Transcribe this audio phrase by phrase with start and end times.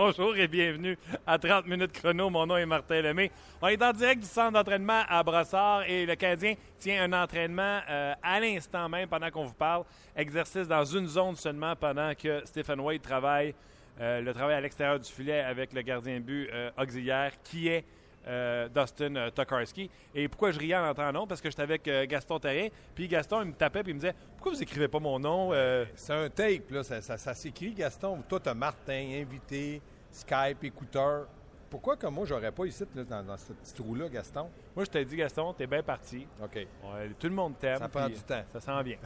[0.00, 0.96] Bonjour et bienvenue
[1.26, 2.30] à 30 minutes chrono.
[2.30, 3.32] Mon nom est Martin Lemay.
[3.60, 7.80] On est en direct du centre d'entraînement à Brossard et le Canadien tient un entraînement
[7.90, 9.82] euh, à l'instant même pendant qu'on vous parle.
[10.14, 13.56] Exercice dans une zone seulement pendant que Stephen White travaille
[14.00, 17.66] euh, le travail à l'extérieur du filet avec le gardien de but euh, auxiliaire qui
[17.66, 17.84] est
[18.26, 19.90] euh, Dustin euh, Tokarski.
[20.14, 21.26] Et pourquoi je riais en entendant nom?
[21.26, 22.68] Parce que j'étais avec euh, Gaston Terrien.
[22.94, 25.52] Puis Gaston, il me tapait puis il me disait Pourquoi vous écrivez pas mon nom?
[25.94, 26.82] C'est un tape, là.
[26.82, 28.22] Ça s'écrit, Gaston.
[28.28, 31.26] Toi, t'as Martin, invité, Skype, écouteur.
[31.70, 34.48] Pourquoi que moi, j'aurais pas ici, là, dans, dans ce petit trou-là, Gaston?
[34.74, 36.26] Moi, je t'ai dit, Gaston, t'es bien parti.
[36.42, 36.66] OK.
[37.18, 37.78] Tout le monde t'aime.
[37.78, 38.42] Ça prend du temps.
[38.52, 38.96] Ça s'en vient.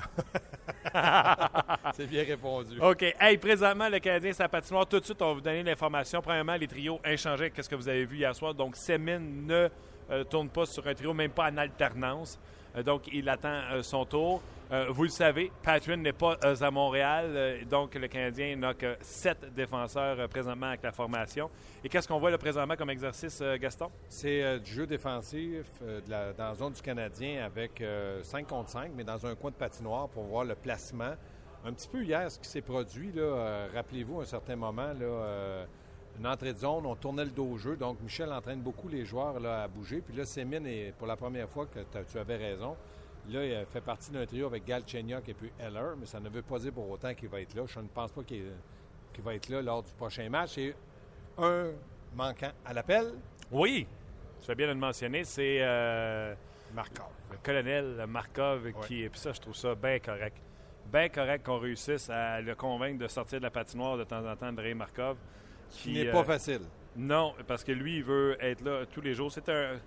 [1.95, 2.78] C'est bien répondu.
[2.83, 3.03] OK.
[3.19, 4.86] Hey, présentement, le Canadien, sa patinoire.
[4.86, 6.23] Tout de suite, on va vous donner l'information.
[6.23, 7.51] Premièrement, les trios inchangés.
[7.51, 8.55] Qu'est-ce que vous avez vu hier soir?
[8.55, 9.69] Donc, Semin ne
[10.11, 12.39] euh, tourne pas sur un trio, même pas en alternance.
[12.77, 14.41] Euh, donc, il attend euh, son tour.
[14.70, 17.67] Euh, vous le savez, Patrick n'est pas à Montréal.
[17.69, 21.51] donc, le Canadien n'a que sept défenseurs présentement avec la formation.
[21.84, 23.91] Et qu'est-ce qu'on voit là, présentement comme exercice, Gaston?
[24.09, 25.67] C'est du jeu défensif
[26.09, 27.84] dans la zone du Canadien avec
[28.23, 31.17] 5 contre 5, mais dans un coin de patinoire pour voir le placement.
[31.67, 33.12] Un petit peu hier, ce qui s'est produit,
[33.75, 35.67] rappelez-vous, à un certain moment, là,
[36.18, 37.77] une entrée de zone, on tournait le dos au jeu.
[37.77, 40.00] Donc, Michel entraîne beaucoup les joueurs là, à bouger.
[40.00, 42.77] Puis là, Sémine, est, pour la première fois que tu avais raison,
[43.30, 46.42] là, il fait partie d'un trio avec Galchenyuk et puis Heller, mais ça ne veut
[46.42, 47.62] pas dire pour autant qu'il va être là.
[47.66, 48.44] Je ne pense pas qu'il
[49.12, 50.58] qu'il va être là lors du prochain match.
[50.58, 50.74] Et
[51.38, 51.70] un
[52.14, 53.12] manquant à l'appel,
[53.50, 53.86] Oui,
[54.40, 55.24] tu fais bien de le mentionner.
[55.24, 56.34] C'est euh,
[56.74, 57.10] Markov.
[57.30, 59.02] le colonel Markov qui.
[59.02, 60.36] Et puis ça, je trouve ça bien correct.
[60.92, 64.36] Bien correct qu'on réussisse à le convaincre de sortir de la patinoire de temps en
[64.36, 65.16] temps, André Markov.
[65.73, 66.63] Qui n'est euh, pas facile.
[66.96, 69.33] Non, parce que lui, il veut être là tous les jours.
[69.33, 69.79] C'est un,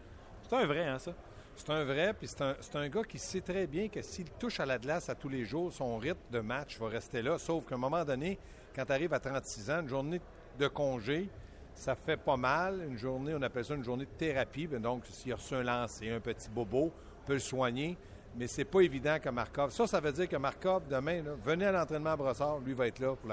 [0.41, 1.13] c'est un vrai, hein, ça?
[1.55, 4.29] C'est un vrai, puis c'est un, c'est un gars qui sait très bien que s'il
[4.31, 7.37] touche à la glace à tous les jours, son rythme de match va rester là.
[7.37, 8.37] Sauf qu'à un moment donné,
[8.75, 10.19] quand tu arrives à 36 ans, une journée
[10.59, 11.29] de congé,
[11.73, 12.85] ça fait pas mal.
[12.89, 14.67] Une journée, on appelle ça une journée de thérapie.
[14.67, 17.97] Ben donc, s'il a reçu un lancer, un petit bobo, on peut le soigner.
[18.37, 19.71] Mais c'est pas évident que Markov.
[19.71, 22.59] Ça, ça veut dire que Markov, demain, là, venez à l'entraînement à Brossard.
[22.59, 23.29] Lui va être là pour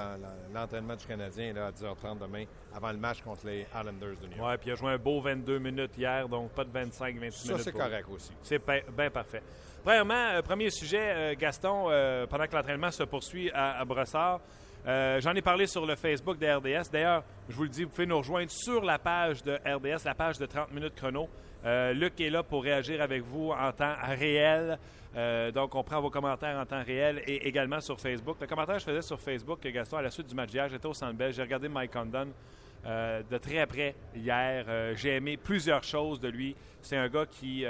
[0.54, 4.36] l'entraînement du Canadien là, à 10h30 demain, avant le match contre les Islanders de New
[4.36, 4.48] York.
[4.48, 7.38] Ouais, puis il a joué un beau 22 minutes hier, donc pas de 25, 26
[7.38, 7.64] ça, minutes.
[7.64, 8.30] c'est correct aussi.
[8.42, 8.62] C'est
[8.96, 9.42] bien parfait.
[9.82, 14.40] Premièrement, euh, premier sujet, euh, Gaston, euh, pendant que l'entraînement se poursuit à, à Brossard,
[14.86, 16.90] j'en ai parlé sur le Facebook de RDS.
[16.92, 20.14] D'ailleurs, je vous le dis, vous pouvez nous rejoindre sur la page de RDS, la
[20.14, 21.28] page de 30 minutes chrono.
[21.64, 24.78] Euh, Luc est là pour réagir avec vous en temps réel.
[25.14, 28.36] Euh, donc, on prend vos commentaires en temps réel et également sur Facebook.
[28.40, 30.86] Le commentaire que je faisais sur Facebook, Gaston, à la suite du match d'hier, j'étais
[30.86, 32.28] au Centre Bell, j'ai regardé Mike Condon
[32.86, 34.64] euh, de très près hier.
[34.68, 36.56] Euh, j'ai aimé plusieurs choses de lui.
[36.80, 37.64] C'est un gars qui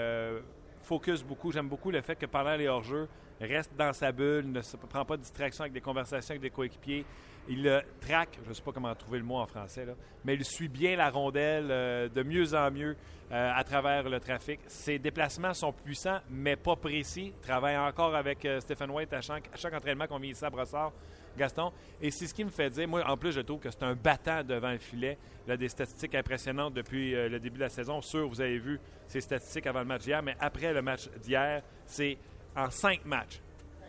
[0.83, 1.53] focus beaucoup.
[1.53, 3.09] J'aime beaucoup le fait que pendant les hors-jeux,
[3.41, 6.51] reste dans sa bulle, ne se prend pas de distraction avec des conversations avec des
[6.51, 7.05] coéquipiers.
[7.49, 9.85] Il traque, je ne sais pas comment trouver le mot en français,
[10.25, 12.97] mais il suit bien la rondelle euh, de mieux en mieux
[13.33, 14.61] euh, à travers le trafic.
[14.69, 17.33] Ses déplacements sont puissants, mais pas précis.
[17.37, 20.93] Il travaille encore avec euh, Stephen White à chaque, entraînement qu'on vient ici à Brossard.
[21.35, 21.73] Gaston.
[22.03, 23.95] Et c'est ce qui me fait dire, moi, en plus, je trouve que c'est un
[23.95, 25.17] battant devant le filet.
[25.47, 28.03] Il a des statistiques impressionnantes depuis le début de la saison.
[28.03, 31.63] Sûr, vous avez vu ses statistiques avant le match d'hier, mais après le match d'hier,
[31.87, 32.19] c'est
[32.55, 33.41] en cinq matchs.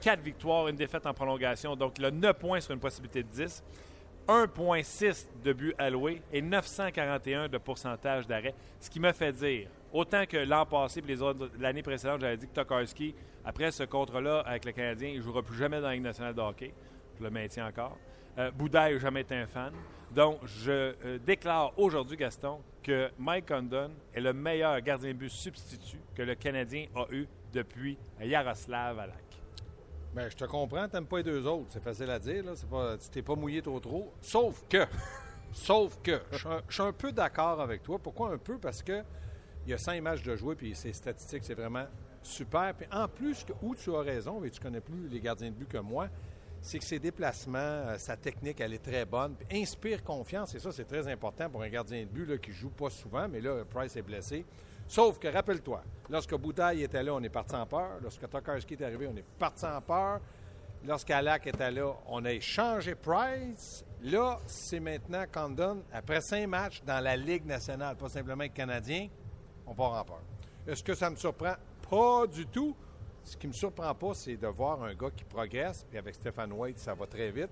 [0.03, 1.77] Quatre victoires, une défaite en prolongation.
[1.77, 3.63] Donc, il a 9 points sur une possibilité de 10.
[4.27, 8.53] 1,6 de buts alloués et 941 de pourcentage d'arrêt.
[8.81, 11.15] Ce qui me fait dire, autant que l'an passé et
[11.57, 13.15] l'année précédente, j'avais dit que Tokarski,
[13.45, 16.33] après ce contrat-là avec le Canadien, il ne jouera plus jamais dans la Ligue nationale
[16.33, 16.73] de hockey.
[17.17, 17.97] Je le maintiens encore.
[18.37, 19.71] Euh, Boudaille n'a jamais été un fan.
[20.11, 20.71] Donc, je
[21.05, 26.23] euh, déclare aujourd'hui, Gaston, que Mike Condon est le meilleur gardien de but substitut que
[26.23, 29.32] le Canadien a eu depuis Yaroslav Alak.
[30.15, 31.67] Ben, je te comprends, t'aimes pas les deux autres.
[31.69, 32.51] C'est facile à dire, là.
[32.55, 34.13] C'est pas, tu t'es pas mouillé trop trop.
[34.21, 34.85] Sauf que,
[35.53, 36.37] sauf que, je
[36.69, 37.97] suis un- peu d'accord avec toi.
[37.97, 38.57] Pourquoi un peu?
[38.59, 39.01] Parce que
[39.65, 41.85] il y a cinq matchs de jouer, puis ses statistiques, c'est vraiment
[42.21, 42.73] super.
[42.75, 45.67] Puis en plus, où tu as raison, et tu connais plus les gardiens de but
[45.69, 46.09] que moi,
[46.61, 49.35] c'est que ses déplacements, euh, sa technique, elle est très bonne.
[49.51, 52.69] Inspire confiance, et ça, c'est très important pour un gardien de but là, qui joue
[52.69, 54.45] pas souvent, mais là, Price est blessé.
[54.93, 57.97] Sauf que, rappelle-toi, lorsque Bouteille était là, on est parti en peur.
[57.99, 60.19] Lorsque Tokarski est arrivé, on est parti en peur.
[60.85, 63.83] Lorsqu'Alak était là, on a échangé Price.
[64.03, 69.07] Là, c'est maintenant Condon, après cinq matchs dans la Ligue nationale, pas simplement Canadien,
[69.65, 70.21] on part en peur.
[70.67, 71.55] Est-ce que ça me surprend?
[71.89, 72.75] Pas du tout.
[73.23, 76.53] Ce qui me surprend pas, c'est de voir un gars qui progresse, puis avec Stéphane
[76.53, 77.49] White, ça va très vite.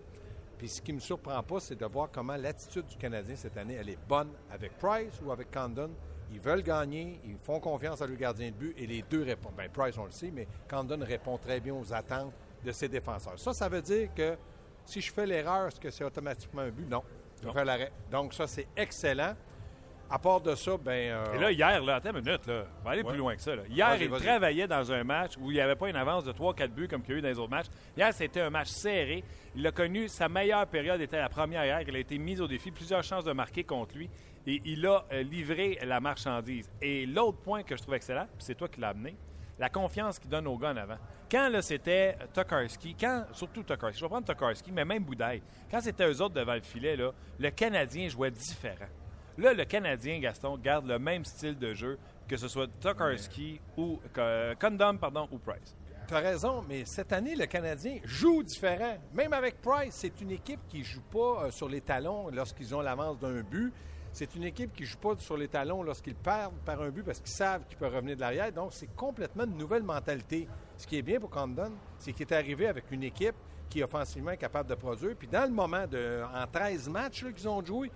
[0.59, 3.77] Puis ce qui me surprend pas, c'est de voir comment l'attitude du Canadien cette année,
[3.79, 5.89] elle est bonne avec Price ou avec Condon.
[6.33, 9.56] Ils veulent gagner, ils font confiance à leur gardien de but et les deux répondent.
[9.57, 12.33] Bien, Price, on le sait, mais Condon répond très bien aux attentes
[12.63, 13.38] de ses défenseurs.
[13.38, 14.38] Ça, ça veut dire que
[14.86, 16.88] si je fais l'erreur, est-ce que c'est automatiquement un but?
[16.89, 17.04] Non.
[17.42, 17.92] pour faire l'arrêt.
[18.10, 19.36] Donc, ça, c'est excellent.
[20.13, 20.91] À part de ça, ben.
[20.91, 22.65] euh, Et là, hier, là, attends une minute, là.
[22.81, 23.09] On va aller Ouais.
[23.09, 23.55] plus loin que ça.
[23.55, 23.61] là.
[23.69, 26.73] Hier, il travaillait dans un match où il n'y avait pas une avance de 3-4
[26.73, 27.67] buts comme qu'il y a eu dans les autres matchs.
[27.95, 29.23] Hier, c'était un match serré.
[29.55, 31.81] Il a connu sa meilleure période, était la première hier.
[31.87, 34.09] Il a été mis au défi, plusieurs chances de marquer contre lui.
[34.45, 36.69] Et il a euh, livré la marchandise.
[36.81, 39.15] Et l'autre point que je trouve excellent, puis c'est toi qui l'as amené,
[39.59, 40.97] la confiance qu'il donne aux gars en avant.
[41.29, 45.79] Quand là, c'était Tokarski, quand, surtout Tokarski, je vais prendre Tokarski, mais même Boudaille, quand
[45.79, 48.87] c'était eux autres devant le filet, là, le Canadien jouait différent.
[49.41, 51.97] Là, le Canadien, Gaston, garde le même style de jeu,
[52.27, 55.75] que ce soit Tokarski ou euh, Condom, pardon, ou Price.
[56.07, 58.99] Tu as raison, mais cette année, le Canadien joue différent.
[59.15, 62.75] Même avec Price, c'est une équipe qui ne joue pas euh, sur les talons lorsqu'ils
[62.75, 63.73] ont l'avance d'un but.
[64.13, 67.01] C'est une équipe qui ne joue pas sur les talons lorsqu'ils perdent par un but
[67.01, 68.51] parce qu'ils savent qu'ils peuvent revenir de l'arrière.
[68.51, 70.47] Donc, c'est complètement une nouvelle mentalité.
[70.77, 73.35] Ce qui est bien pour Condon, c'est qu'il est arrivé avec une équipe
[73.71, 75.15] qui est offensivement capable de produire.
[75.17, 77.89] Puis dans le moment, de, en 13 matchs qu'ils ont joué,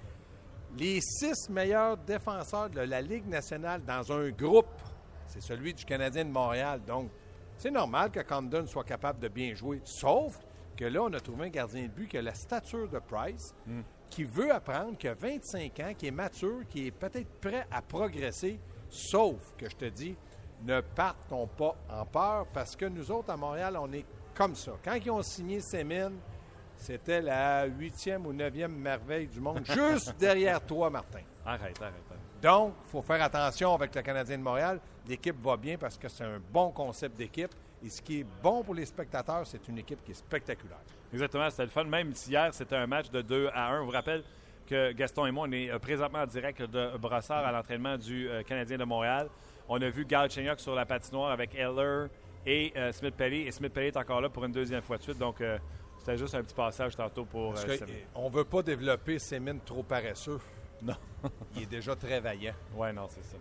[0.77, 4.81] les six meilleurs défenseurs de la Ligue nationale dans un groupe,
[5.27, 6.81] c'est celui du Canadien de Montréal.
[6.85, 7.09] Donc,
[7.57, 9.81] c'est normal que Condon soit capable de bien jouer.
[9.85, 10.39] Sauf
[10.75, 13.55] que là, on a trouvé un gardien de but qui a la stature de Price,
[14.09, 17.81] qui veut apprendre, qui a 25 ans, qui est mature, qui est peut-être prêt à
[17.81, 18.59] progresser.
[18.89, 20.15] Sauf que je te dis,
[20.63, 24.73] ne partons pas en peur parce que nous autres, à Montréal, on est comme ça.
[24.83, 26.11] Quand ils ont signé Semin,
[26.77, 31.21] c'était la huitième ou neuvième merveille du monde, juste derrière toi, Martin.
[31.45, 32.41] Arrête, arrête, arrête.
[32.41, 34.79] Donc, il faut faire attention avec le Canadien de Montréal.
[35.07, 37.51] L'équipe va bien parce que c'est un bon concept d'équipe.
[37.83, 40.79] Et ce qui est bon pour les spectateurs, c'est une équipe qui est spectaculaire.
[41.13, 41.83] Exactement, c'était le fun.
[41.83, 43.79] Même hier, c'était un match de 2 à 1.
[43.79, 44.23] Je vous rappelle
[44.67, 48.27] que Gaston et moi, on est euh, présentement en direct de Brossard à l'entraînement du
[48.27, 49.29] euh, Canadien de Montréal.
[49.67, 52.07] On a vu Gal Chenyok sur la patinoire avec Eller
[52.45, 53.47] et euh, Smith Pelly.
[53.47, 55.17] Et Smith Pelly est encore là pour une deuxième fois de suite.
[55.17, 55.57] Donc, euh,
[56.05, 57.53] c'était juste un petit passage tantôt pour.
[57.53, 60.39] Parce euh, que, on ne veut pas développer Semin trop paresseux.
[60.83, 60.93] Non.
[61.55, 62.53] Il est déjà très vaillant.
[62.75, 63.37] Ouais, non, c'est ça.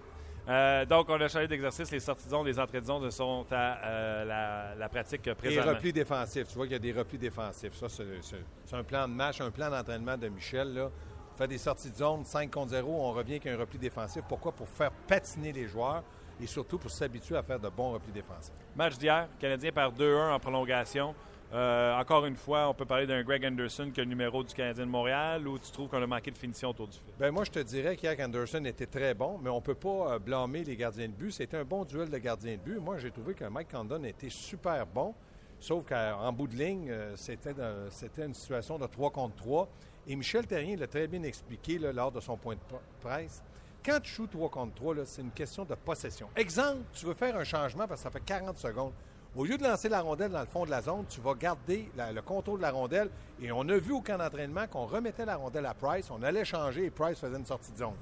[0.48, 1.90] Euh, donc, on a changé d'exercice.
[1.90, 5.72] Les sorties de zone, les entrées de zone sont à euh, la, la pratique présentement.
[5.72, 6.48] replis défensifs.
[6.48, 7.74] Tu vois qu'il y a des replis défensifs.
[7.74, 10.72] Ça, c'est un plan de match, un plan d'entraînement de Michel.
[10.72, 10.90] Là.
[11.34, 12.90] On fait des sorties de zone 5 contre 0.
[12.90, 14.22] On revient avec un repli défensif.
[14.26, 14.52] Pourquoi?
[14.52, 16.02] Pour faire patiner les joueurs
[16.40, 18.54] et surtout pour s'habituer à faire de bons replis défensifs.
[18.74, 21.14] Match d'hier, Canadien par 2-1 en prolongation.
[21.54, 24.52] Euh, encore une fois, on peut parler d'un Greg Anderson qui est le numéro du
[24.52, 27.12] Canadien de Montréal ou tu trouves qu'on a manqué de finition autour du filet?
[27.16, 30.14] Ben moi, je te dirais qu'hier, Anderson était très bon, mais on ne peut pas
[30.14, 31.30] euh, blâmer les gardiens de but.
[31.30, 32.80] C'était un bon duel de gardiens de but.
[32.80, 35.14] Moi, j'ai trouvé que Mike Condon était super bon,
[35.60, 39.68] sauf qu'en bout de ligne, euh, c'était une situation de 3 contre 3.
[40.08, 42.60] Et Michel Terrien l'a très bien expliqué lors de son point de
[43.00, 43.44] presse.
[43.84, 46.28] Quand tu joues 3 contre 3, là, c'est une question de possession.
[46.34, 48.92] Exemple, tu veux faire un changement parce que ça fait 40 secondes.
[49.36, 51.90] Au lieu de lancer la rondelle dans le fond de la zone, tu vas garder
[51.96, 53.10] le contrôle de la rondelle.
[53.42, 56.44] Et on a vu au camp d'entraînement qu'on remettait la rondelle à Price, on allait
[56.44, 57.96] changer et Price faisait une sortie de zone.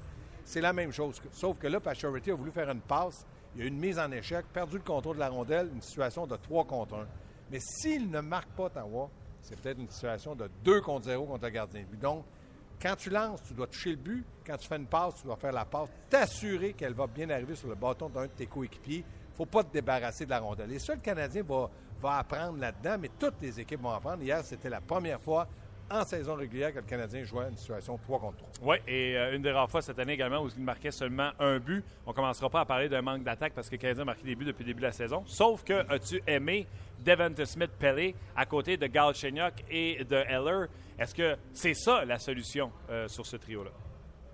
[0.45, 1.19] C'est la même chose.
[1.31, 3.25] Sauf que là, Pacioretty a voulu faire une passe,
[3.55, 5.81] il y a eu une mise en échec, perdu le contrôle de la rondelle, une
[5.81, 7.07] situation de 3 contre 1.
[7.51, 9.09] Mais s'il ne marque pas Ottawa,
[9.41, 11.83] c'est peut-être une situation de 2 contre 0 contre le gardien.
[11.99, 12.25] Donc,
[12.79, 14.23] quand tu lances, tu dois toucher le but.
[14.45, 17.55] Quand tu fais une passe, tu dois faire la passe, t'assurer qu'elle va bien arriver
[17.55, 19.03] sur le bâton d'un de tes coéquipiers.
[19.33, 20.71] Il ne faut pas te débarrasser de la rondelle.
[20.71, 21.69] Et ça, le Canadien va,
[22.01, 24.21] va apprendre là-dedans, mais toutes les équipes vont apprendre.
[24.21, 25.47] Hier, c'était la première fois
[25.89, 28.49] en saison régulière que le Canadien jouait une situation 3 contre 3.
[28.61, 31.59] Oui, et euh, une des rares fois cette année également où il marquait seulement un
[31.59, 31.83] but.
[32.05, 34.23] On ne commencera pas à parler d'un manque d'attaque parce que le Canadien a marqué
[34.23, 35.23] des buts depuis le début de la saison.
[35.25, 36.67] Sauf que as-tu aimé
[37.03, 40.67] Devonta Smith Pelé à côté de Gal Chenyok et de Heller?
[40.97, 43.71] Est-ce que c'est ça la solution euh, sur ce trio-là?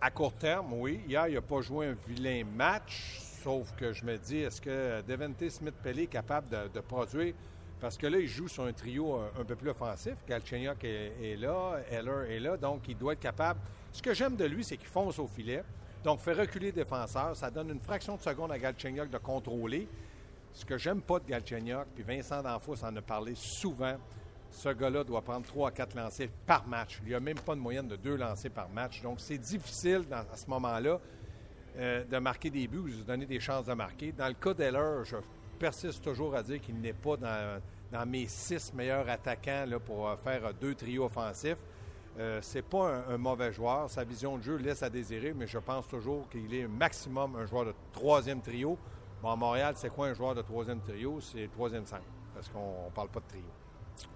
[0.01, 1.01] À court terme, oui.
[1.07, 5.01] Hier, il n'a pas joué un vilain match, sauf que je me dis, est-ce que
[5.01, 7.33] Devante Smith-Pelé est capable de, produire?
[7.79, 10.15] Parce que là, il joue sur un trio un, peu plus offensif.
[10.27, 13.59] Galchenyuk est, là, Heller est là, donc il doit être capable.
[13.93, 15.63] Ce que j'aime de lui, c'est qu'il fonce au filet.
[16.03, 17.35] Donc, fait reculer le défenseur.
[17.35, 19.87] Ça donne une fraction de seconde à Galchenyuk de contrôler.
[20.53, 23.95] Ce que j'aime pas de Galchenyuk, puis Vincent D'Anfos en a parlé souvent,
[24.51, 26.99] ce gars-là doit prendre 3 à 4 lancers par match.
[27.03, 29.01] Il n'y a même pas de moyenne de 2 lancers par match.
[29.01, 30.99] Donc, c'est difficile à ce moment-là
[31.77, 34.11] euh, de marquer des buts ou de se donner des chances de marquer.
[34.11, 35.17] Dans le cas d'Heller, je
[35.57, 37.61] persiste toujours à dire qu'il n'est pas dans,
[37.91, 41.57] dans mes six meilleurs attaquants là, pour euh, faire euh, deux trios offensifs.
[42.17, 43.89] Euh, c'est pas un, un mauvais joueur.
[43.89, 47.45] Sa vision de jeu laisse à désirer, mais je pense toujours qu'il est maximum un
[47.45, 48.77] joueur de troisième trio.
[49.21, 51.19] Bon, à Montréal, c'est quoi un joueur de troisième trio?
[51.21, 53.43] C'est le troisième centre, parce qu'on ne parle pas de trio.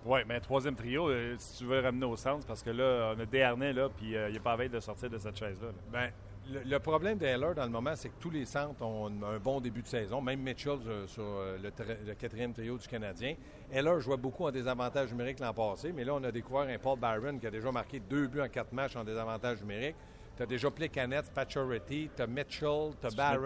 [0.05, 3.13] Oui, mais troisième trio, euh, si tu veux le ramener au centre, parce que là,
[3.15, 5.37] on a Desharnais, là, puis euh, il n'est pas à veille de sortir de cette
[5.37, 5.67] chaise-là.
[5.67, 5.73] là.
[5.91, 6.11] Ben,
[6.51, 9.61] le, le problème d'Heller dans le moment, c'est que tous les centres ont un bon
[9.61, 13.35] début de saison, même Mitchell euh, sur euh, le, tri- le quatrième trio du Canadien.
[13.71, 16.99] Heller jouait beaucoup en désavantage numérique l'an passé, mais là, on a découvert un Paul
[16.99, 19.95] Byron qui a déjà marqué deux buts en quatre matchs en désavantage numérique.
[20.35, 23.41] Tu as déjà Plekanec, Pacioretty, tu as Mitchell, tu as Barron.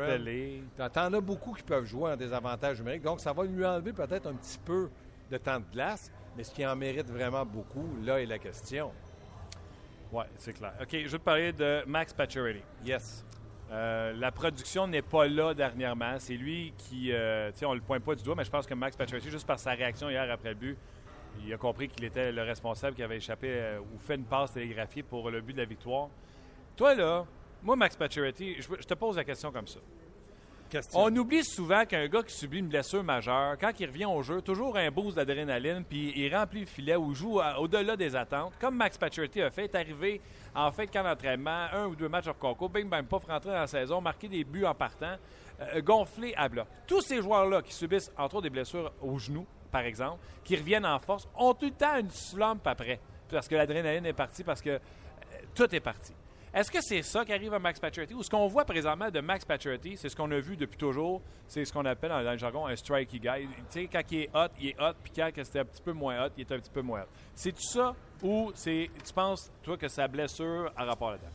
[0.77, 3.03] T'en t'en as beaucoup qui peuvent jouer en désavantage numérique.
[3.03, 4.89] Donc, ça va lui enlever peut-être un petit peu
[5.29, 8.91] de temps de glace, mais ce qui en mérite vraiment beaucoup, là est la question.
[10.11, 10.73] Oui, c'est clair.
[10.81, 12.61] OK, je vais te parler de Max Pacioretty.
[12.85, 13.25] Yes.
[13.69, 16.15] Euh, la production n'est pas là dernièrement.
[16.19, 18.65] C'est lui qui, euh, tu sais, on le pointe pas du doigt, mais je pense
[18.65, 20.77] que Max Pacioretty, juste par sa réaction hier après le but,
[21.43, 24.53] il a compris qu'il était le responsable qui avait échappé euh, ou fait une passe
[24.53, 26.09] télégraphiée pour le but de la victoire.
[26.75, 27.25] Toi, là,
[27.61, 29.79] moi, Max Pacioretty, je, je te pose la question comme ça.
[30.93, 34.41] On oublie souvent qu'un gars qui subit une blessure majeure, quand il revient au jeu,
[34.41, 38.53] toujours un boost d'adrénaline, puis il remplit le filet ou joue au-delà des attentes.
[38.59, 40.21] Comme Max Pacioretty a fait, est arrivé
[40.55, 43.59] en de camp d'entraînement, un ou deux matchs hors concours, bing bang, pas rentrer dans
[43.59, 45.15] la saison, marquer des buts en partant,
[45.61, 46.67] euh, gonflé à bloc.
[46.85, 50.85] Tous ces joueurs-là qui subissent, entre autres, des blessures au genou, par exemple, qui reviennent
[50.85, 54.61] en force, ont tout le temps une slump après, parce que l'adrénaline est partie, parce
[54.61, 54.79] que euh,
[55.53, 56.13] tout est parti.
[56.53, 58.13] Est-ce que c'est ça qui arrive à Max Pacioretty?
[58.13, 61.21] Ou ce qu'on voit présentement de Max Pacioretty, c'est ce qu'on a vu depuis toujours,
[61.47, 63.47] c'est ce qu'on appelle dans, le jargon un strikey guy.
[63.47, 65.93] Tu sais, quand il est hot, il est hot, puis quand c'était un petit peu
[65.93, 67.07] moins hot, il est un petit peu moins hot.
[67.35, 71.31] C'est-tu ça ou c'est, tu penses, toi, que sa blessure a rapport là-dedans?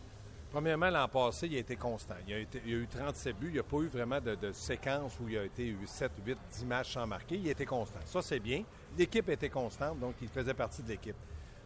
[0.53, 2.15] Premièrement, l'an passé, il a été constant.
[2.29, 3.47] Il a, été- il a eu 37 buts.
[3.49, 6.39] Il n'y a pas eu vraiment de, séquence où il a été eu 7, 8,
[6.53, 7.37] 10 matchs sans marquer.
[7.37, 8.01] Il a été constant.
[8.05, 8.63] Ça, c'est bien.
[8.99, 11.17] L'équipe était constante, donc il faisait partie de l'équipe.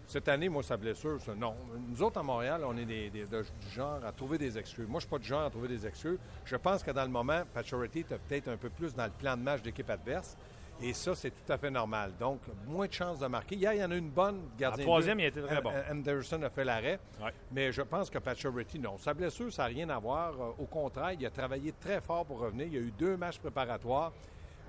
[0.06, 1.54] Cette année, moi, sa blessure, ça, non.
[1.88, 4.86] Nous autres, à Montréal, on est des, des- de- du genre à trouver des excuses.
[4.86, 6.18] Moi, je ne suis pas du genre à trouver des excuses.
[6.44, 9.36] Je pense que dans le moment, Pacioretty était peut-être un peu plus dans le plan
[9.36, 10.36] de match d'équipe adverse.
[10.80, 12.12] Et ça, c'est tout à fait normal.
[12.20, 13.56] Donc, moins de chances de marquer.
[13.56, 14.84] Hier, il y en a une bonne gardien.
[14.84, 15.70] En troisième, il était très bon.
[15.70, 17.00] An- Anderson a fait l'arrêt.
[17.20, 17.32] Ouais.
[17.50, 18.98] Mais je pense que Pacioretty, non.
[18.98, 20.34] Sa blessure, ça n'a rien à voir.
[20.38, 22.66] Euh, Au contraire, il a travaillé très fort pour revenir.
[22.66, 24.12] Il y a eu deux matchs préparatoires.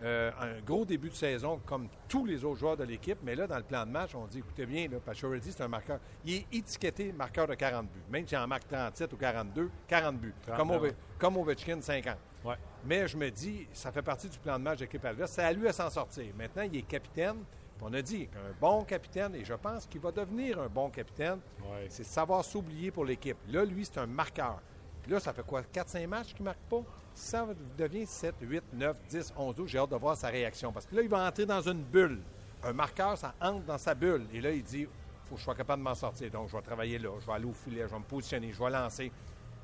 [0.04, 3.18] Euh, un gros début de saison, comme tous les autres joueurs de l'équipe.
[3.24, 4.98] Mais là, dans le plan de match, on dit, écoutez bien, là,
[5.42, 6.00] c'est un marqueur.
[6.24, 8.00] Il est étiqueté marqueur de 40 buts.
[8.10, 10.34] Même s'il en marque 37 ou 42, 40 buts.
[10.46, 12.16] 39, Comme, Ove- comme Ovechkin, 50.
[12.46, 12.56] Ouais.
[12.86, 15.32] Mais je me dis, ça fait partie du plan de match d'équipe adverse.
[15.32, 16.26] C'est à lui à s'en sortir.
[16.38, 17.38] Maintenant, il est capitaine.
[17.82, 21.40] On a dit qu'un bon capitaine, et je pense qu'il va devenir un bon capitaine,
[21.62, 21.86] Ouais.
[21.90, 23.38] c'est savoir s'oublier pour l'équipe.
[23.50, 24.60] Là, lui, c'est un marqueur.
[25.02, 25.62] Puis là, ça fait quoi?
[25.64, 26.84] 4-5 matchs qu'il ne marque pas?
[27.18, 30.72] Si ça devient 7, 8, 9, 10, 11, 12, j'ai hâte de voir sa réaction.
[30.72, 32.20] Parce que là, il va entrer dans une bulle.
[32.64, 34.28] Un marqueur, ça entre dans sa bulle.
[34.32, 34.88] Et là, il dit,
[35.26, 36.30] faut que je sois capable de m'en sortir.
[36.30, 38.64] Donc, je vais travailler là, je vais aller au filet, je vais me positionner, je
[38.64, 39.12] vais lancer.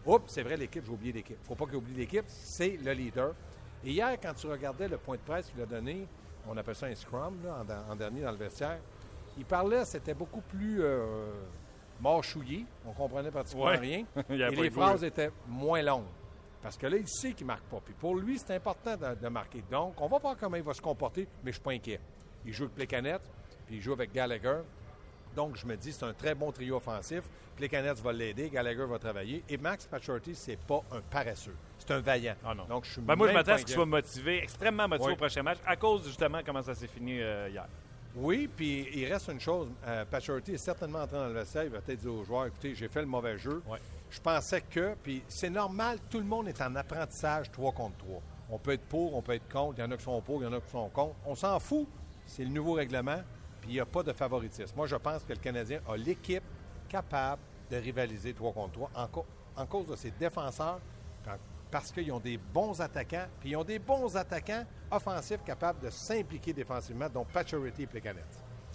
[0.03, 1.37] Oups, c'est vrai, l'équipe, j'ai oublié l'équipe.
[1.43, 3.35] faut pas qu'il oublie l'équipe, c'est le leader.
[3.85, 6.07] Et hier, quand tu regardais le point de presse qu'il a donné,
[6.49, 8.79] on appelle ça un scrum, là, en, dernier dans le vestiaire,
[9.37, 11.33] il parlait, c'était beaucoup plus euh,
[12.01, 12.65] mâchouillé.
[12.83, 13.77] On comprenait pratiquement Ouais.
[13.77, 14.05] rien.
[14.31, 16.05] Il Et les goût, phrases étaient moins longues.
[16.63, 17.81] Parce que là, il sait qu'il ne marque pas.
[17.83, 19.63] Puis pour lui, c'est important de, de marquer.
[19.69, 21.99] Donc, on va voir comment il va se comporter, mais je ne suis pas inquiet.
[22.45, 23.21] Il joue avec Plekanec,
[23.67, 24.59] puis il joue avec Gallagher.
[25.35, 27.23] Donc, je me dis, c'est un très bon trio offensif.
[27.57, 29.43] Plekanec va l'aider, Gallagher va travailler.
[29.49, 31.55] Et Max Pacioretty, c'est pas un paresseux.
[31.79, 32.35] C'est un vaillant.
[32.45, 32.65] Ah non.
[32.65, 35.13] Donc, je suis Ben, moi, je m'attends à ce qu'il soit motivé, extrêmement motivé Oui.
[35.13, 37.65] au prochain match, à cause justement comment ça s'est fini euh, hier.
[38.15, 39.69] Oui, puis il reste une chose.
[39.87, 41.63] Euh, Pacioretty est certainement entré dans le vestiaire.
[41.63, 43.63] Il va peut-être dire aux joueurs, écoutez, j'ai fait le mauvais jeu.
[43.67, 43.79] Ouais.
[44.13, 48.21] Je pensais que, puis c'est normal, tout le monde est en apprentissage 3 contre 3.
[48.51, 49.73] On peut être pour, on peut être contre.
[49.79, 51.15] Il y en a qui sont pour, il y en a qui sont contre.
[51.25, 51.87] On s'en fout.
[52.27, 53.21] C'est le nouveau règlement,
[53.59, 54.75] puis il n'y a pas de favoritisme.
[54.77, 56.43] Moi, je pense que le Canadien a l'équipe
[56.87, 57.41] capable
[57.71, 58.91] de rivaliser 3 contre 3
[59.55, 60.79] en, cause de ses défenseurs,
[61.25, 61.37] par-
[61.71, 65.89] parce qu'ils ont des bons attaquants, puis ils ont des bons attaquants offensifs capables de
[65.89, 68.23] s'impliquer défensivement, dont Pacioretty et Plekanec.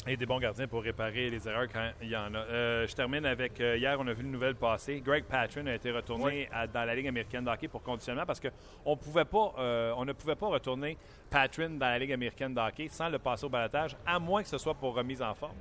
[0.06, 2.38] Et des bons gardiens pour réparer les erreurs quand il y en a.
[2.38, 5.00] Euh, je termine avec euh, hier, on a vu une nouvelle passer.
[5.04, 6.48] Greg Patron a été retourné Oui.
[6.50, 10.06] à- dans la Ligue américaine de hockey pour conditionnement parce qu'on pouvait pas, euh, on
[10.06, 10.96] ne pouvait pas retourner
[11.28, 14.48] Patron dans la Ligue américaine de hockey sans le passer au balotage, à moins que
[14.48, 15.56] ce soit pour remise en forme.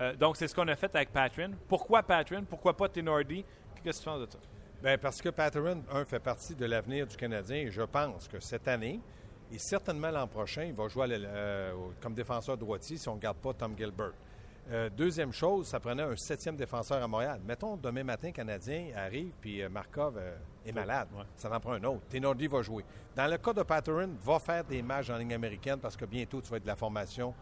[0.00, 1.52] Euh, donc, c'est ce qu'on a fait avec Patron.
[1.66, 2.44] Pourquoi Patron?
[2.50, 3.44] Pourquoi pas Tenordi?
[3.82, 4.38] Qu'est-ce que tu penses de ça?
[4.82, 8.40] Bien, parce que Patterson, un, fait partie de l'avenir du Canadien et je pense que
[8.40, 9.00] cette année
[9.56, 11.72] et certainement l'an prochain, il va jouer euh,
[12.02, 14.12] comme défenseur droitier si on ne garde pas Tom Gilbert.
[14.70, 17.40] Euh, deuxième chose, ça prenait un septième défenseur à Montréal.
[17.42, 20.36] Mettons, demain matin, Canadien arrive, puis euh, Markov euh,
[20.66, 21.08] est malade.
[21.16, 21.24] Ouais.
[21.36, 22.02] Ça en prend un autre.
[22.10, 22.84] Tenordi va jouer.
[23.16, 26.42] Dans le cas de Patterson, va faire des matchs en ligne américaine parce que bientôt,
[26.42, 27.32] tu vas être de la formation.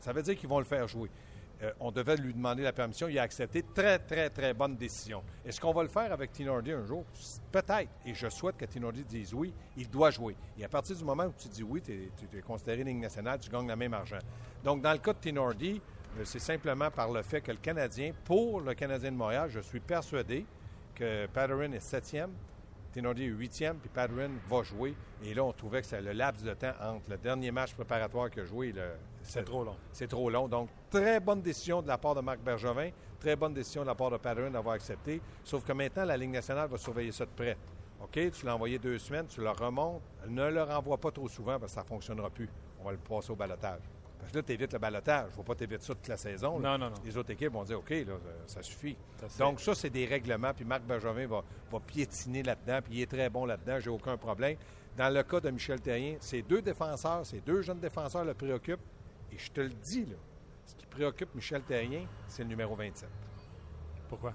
[0.00, 1.08] Ça veut dire qu'ils vont le faire jouer.
[1.62, 3.08] Euh, on devait lui demander la permission.
[3.08, 3.62] Il a accepté.
[3.62, 5.22] Très, très, très bonne décision.
[5.44, 7.04] Est-ce qu'on va le faire avec Tinordi un jour?
[7.52, 7.90] Peut-être.
[8.04, 9.52] Et je souhaite que Tinordi dise oui.
[9.76, 10.36] Il doit jouer.
[10.58, 13.50] Et à partir du moment où tu dis oui, tu es, considéré ligne nationale, tu
[13.50, 14.18] gagnes le même argent.
[14.62, 15.80] Donc, dans le cas de Tinordi,
[16.18, 19.60] euh, c'est simplement par le fait que le Canadien, pour le Canadien de Montréal, je
[19.60, 20.44] suis persuadé
[20.94, 22.30] que Patterson est septième
[22.94, 24.94] Tenordi est huitième, puis Padrin va jouer.
[25.24, 28.30] Et là, on trouvait que c'est le laps de temps entre le dernier match préparatoire
[28.30, 28.92] qu'il a joué et le.
[29.24, 29.76] C'est trop long.
[29.92, 30.48] C'est trop long.
[30.48, 33.94] Donc, très bonne décision de la part de Marc Bergevin, très bonne décision de la
[33.94, 35.20] part de Padrin d'avoir accepté.
[35.42, 37.56] Sauf que maintenant, la Ligue nationale va surveiller ça de près.
[38.02, 40.02] OK, tu l'as envoyé deux semaines, tu le remontes.
[40.28, 42.48] Ne le renvoie pas trop souvent parce que ça ne fonctionnera plus.
[42.80, 43.80] On va le passer au balotage.
[44.18, 45.24] Parce que là, tu évites le balotage.
[45.28, 46.58] Il ne faut pas t'éviter ça toute la saison.
[46.58, 46.96] Non, non, non.
[47.04, 48.14] Les autres équipes vont dire OK, là,
[48.46, 48.96] ça suffit.
[49.20, 50.52] Ça, c'est- Donc, ça, c'est des règlements.
[50.54, 52.80] Puis Marc Bergevin va, va piétiner là-dedans.
[52.84, 53.80] Puis il est très bon là-dedans.
[53.80, 54.56] J'ai aucun problème.
[54.96, 58.80] Dans le cas de Michel Terrien, ces deux défenseurs, ces deux jeunes défenseurs le préoccupent.
[59.34, 60.16] Et je te le dis, là,
[60.64, 63.08] ce qui préoccupe Michel Terrien, c'est le numéro 27
[64.08, 64.32] Pourquoi?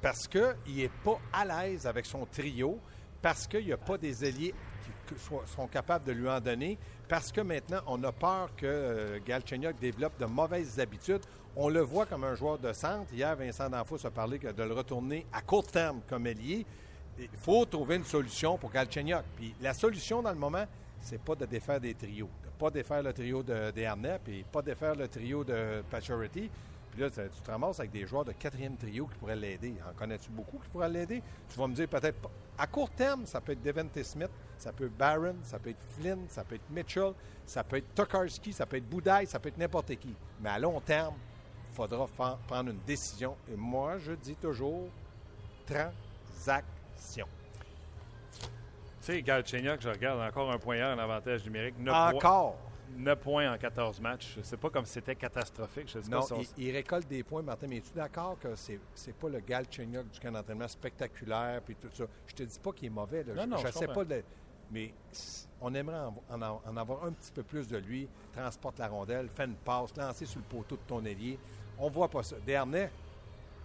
[0.00, 2.78] parce qu'il n'est pas à l'aise avec son trio,
[3.20, 4.54] parce qu'il n'y a pas des ailiers
[5.06, 9.18] qui sont capables de lui en donner, parce que maintenant, on a peur que euh,
[9.26, 11.22] Galchenyuk développe de mauvaises habitudes.
[11.56, 13.12] On le voit comme un joueur de centre.
[13.12, 16.64] Hier, Vincent D'Anfos a parlé que de le retourner à court terme comme ailier.
[17.18, 19.24] Il faut trouver une solution pour Galchenyuk.
[19.36, 20.64] Puis la solution, dans le moment,
[21.00, 22.30] c'est pas de défaire des trios.
[22.58, 23.88] Pas défaire le trio de, des
[24.24, 26.50] puis pas défaire le trio de Pacioretty.
[26.90, 29.74] Puis là, tu te ramasses avec des joueurs de quatrième trio qui pourraient l'aider.
[29.88, 31.22] En connais-tu beaucoup qui pourraient l'aider?
[31.48, 32.16] Tu vas me dire peut-être.
[32.56, 35.82] À court terme, ça peut être Devante Smith, ça peut être Barron, ça peut être
[35.96, 37.12] Flynn, ça peut être Mitchell,
[37.46, 40.12] ça peut être Tokarski, ça peut être Boudaille, ça peut être n'importe qui.
[40.40, 41.14] Mais à long terme,
[41.70, 43.36] il faudra fa- prendre une décision.
[43.52, 44.88] Et moi, je dis toujours
[45.66, 47.28] transaction.
[49.08, 51.76] Tu sais, Galchenyuk, je regarde encore un point hier en avantage numérique.
[51.78, 52.56] 9 points, Encore.
[52.94, 54.36] 9 points en 14 matchs.
[54.42, 55.88] C'est pas comme si c'était catastrophique.
[55.88, 58.36] Je sais Non, pas si on- il, il récolte des points, Martin, mais es-tu d'accord
[58.38, 62.04] que c'est, c'est pas le Galchenyuk du camp d'entraînement spectaculaire puis tout ça?
[62.26, 63.24] Je te dis pas qu'il est mauvais.
[63.24, 63.32] Là.
[63.34, 63.94] Non, je non, je sais comprends.
[63.94, 64.24] pas de-
[64.70, 64.92] Mais
[65.62, 68.06] on aimerait en, en- en avoir un petit peu plus de lui.
[68.36, 71.38] Transporte la rondelle, fait une passe, lancer sur le poteau de ton ailier.
[71.78, 72.36] On voit pas ça.
[72.46, 72.90] Dernay,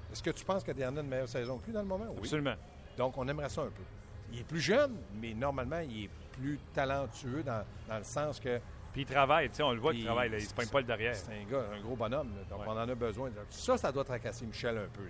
[0.09, 2.05] est-ce que tu penses que Dernay a une meilleure saison que lui dans le moment?
[2.11, 2.19] Oui.
[2.19, 2.55] Absolument.
[2.95, 3.83] Donc, on aimerait ça un peu.
[4.33, 8.59] Il est plus jeune, mais normalement, il est plus talentueux dans, dans le sens que
[8.91, 10.29] Puis il travaille, tu sais, on le voit qu'il travaille.
[10.29, 10.37] Là.
[10.37, 11.15] Il se pogne pas le derrière.
[11.15, 12.29] c'est un gars, un gros bonhomme.
[12.35, 12.43] là.
[12.49, 12.65] donc, Ouais.
[12.67, 13.29] on en a besoin.
[13.49, 15.03] Ça, ça doit tracasser Michel un peu.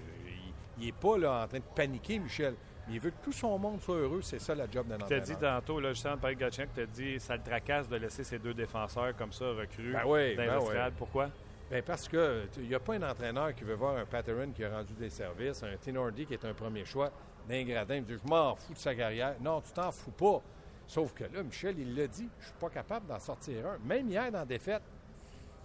[0.79, 2.55] Il n'est pas là, en train de paniquer, Michel.
[2.87, 4.21] Mais il veut que tout son monde soit heureux.
[4.21, 5.25] C'est ça la job d'un Tu t'as entraîneur.
[5.25, 8.39] dit tantôt, là, justement, par Galchenyuk, tu as dit ça le tracasse de laisser ces
[8.39, 10.75] deux défenseurs comme ça recrues Ben oui, dans ben oui.
[10.97, 11.29] Pourquoi?
[11.71, 14.63] Ben, parce que il n'y a pas un entraîneur qui veut voir un Patterson qui
[14.65, 17.09] a rendu des services, un Tenordi qui est un premier choix,
[17.47, 17.95] d'un gradin.
[17.95, 19.35] Il me dit Je m'en fous de sa carrière.
[19.41, 20.41] Non, tu t'en fous pas.
[20.87, 23.77] Sauf que là, Michel, il l'a dit je suis pas capable d'en sortir un.
[23.87, 24.83] Même hier, dans la défaite,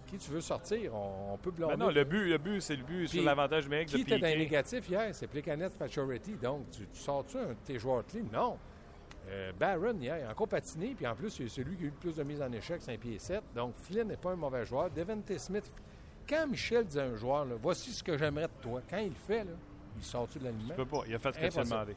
[0.07, 0.95] qui tu veux sortir?
[0.95, 1.77] On, on peut blâmer.
[1.77, 4.01] Ben non, le but, le but c'est le but Puis, sur l'avantage numérique Qui de
[4.03, 5.15] était dans négatifs hier?
[5.15, 6.33] C'est Plekanec Pacioretty.
[6.37, 8.25] Donc, tu, tu sors-tu un de tes joueurs clés?
[8.33, 8.57] Non.
[9.29, 10.95] Euh, Barron, hier, il a encore patiné.
[10.97, 12.99] Puis en plus, c'est celui qui a eu le plus de mises en échec, 5
[12.99, 13.43] pieds 7.
[13.55, 14.91] Donc, Flynn n'est pas un mauvais joueur.
[14.91, 15.71] Devante Smith,
[16.29, 19.11] quand Michel dit à un joueur, là, voici ce que j'aimerais de toi, quand il
[19.11, 19.53] le fait, là,
[19.99, 20.71] il sort-tu de l'alignement?
[20.71, 21.03] Tu peux pas.
[21.07, 21.71] Il a fait ce que tu as Impossible.
[21.71, 21.97] demandé.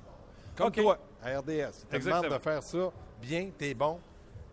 [0.56, 1.86] Comme toi, à RDS.
[1.92, 4.00] Tu demandes de faire ça bien, t'es bon.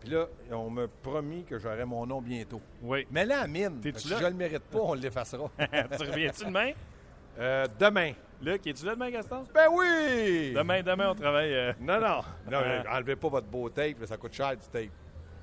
[0.00, 2.60] Puis là, on m'a promis que j'aurais mon nom bientôt.
[2.82, 3.04] Oui.
[3.10, 4.16] Mais là, à mine, T'es-tu parce que là?
[4.18, 5.50] si je le mérite pas, on l'effacera.
[5.58, 6.72] tu reviens-tu demain?
[7.40, 8.14] Euh, demain.
[8.42, 9.44] Luc, es-tu là demain, Gaston?
[9.54, 10.52] Ben oui!
[10.56, 11.54] Demain, demain, on travaille.
[11.54, 12.20] euh, Non, non.
[12.50, 12.82] Non, Euh.
[12.90, 14.90] enlevez pas votre beau tape, ça coûte cher du tape.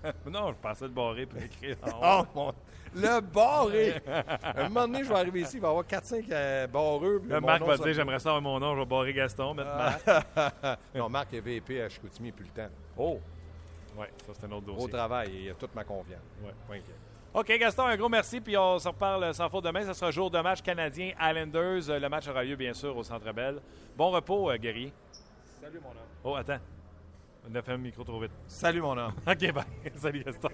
[0.32, 1.78] Non, je pensais le barrer pour écrire.
[1.84, 2.54] en Oh, mon...
[2.96, 4.02] Le barré!
[4.56, 7.22] un moment donné, je vais arriver ici, il va y avoir 4-5 euh, barreux.
[7.26, 9.76] mon Marc nom va dire j'aimerais ça avoir mon nom, je vais barrer Gaston, mettre
[9.76, 10.80] Marc.
[10.96, 12.70] non, Marc est VP à Chicoutimi plus le temps.
[12.98, 13.20] Oh!
[13.98, 14.90] Ouais, ça c'est un autre dossier.
[14.90, 16.22] travail et il a toute ma confiance.
[16.44, 16.82] Ouais.
[17.34, 19.86] OK, Gaston, un gros merci, puis on se reparle sans faute demain.
[19.86, 22.00] Ce sera jour de match canadien Islanders.
[22.00, 23.60] Le match aura lieu, bien sûr, au Centre Bell.
[23.98, 24.94] Bon repos, euh, guerrier.
[25.62, 25.98] Salut, mon homme.
[26.24, 26.60] Oh, attends.
[27.48, 28.32] On a fait un micro trop vite.
[28.48, 29.14] Salut, mon homme.
[29.28, 29.64] OK, bye.
[29.96, 30.50] Salut, Gaston.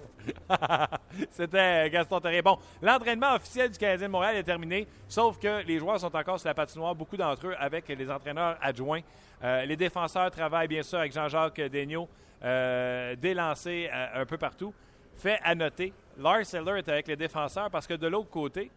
[1.30, 2.42] C'était Gaston Terrier.
[2.42, 6.38] Bon, l'entraînement officiel du Canadien de Montréal est terminé, sauf que les joueurs sont encore
[6.38, 9.00] sur la patinoire, beaucoup d'entre eux avec les entraîneurs adjoints.
[9.42, 12.08] Euh, les défenseurs travaillent bien sûr avec Jean-Jacques Daigneault,
[12.44, 14.74] euh, des lancers euh, un peu partout.
[15.16, 18.70] Fait à noter, Lars Eller est avec les défenseurs parce que de l'autre côté,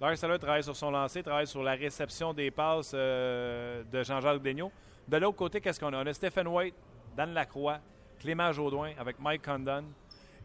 [0.00, 4.42] Lars Eller travaille sur son lancer, travaille sur la réception des passes euh, de Jean-Jacques
[4.42, 4.72] Daigneault.
[5.08, 6.02] De l'autre côté, qu'est-ce qu'on a?
[6.02, 6.74] On a Stephen White,
[7.16, 7.80] Dan Lacroix,
[8.20, 9.84] Clément Jaudoin avec Mike Condon.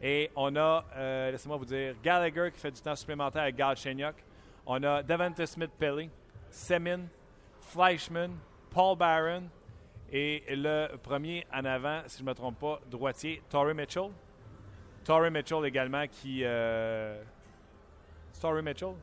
[0.02, 4.14] Et on a, euh, laissez-moi vous dire, Gallagher qui fait du temps supplémentaire avec Galchenyuk.
[4.66, 6.10] On a Devante Smith-Pelly,
[6.50, 7.06] Semin,
[7.60, 8.32] Fleischman,
[8.70, 9.44] Paul Barron
[10.12, 14.10] et le premier en avant, si je ne me trompe pas, droitier, Torrey Mitchell.
[15.04, 16.40] Torrey Mitchell également qui...
[16.44, 17.22] Euh...
[18.40, 18.94] Torrey Mitchell?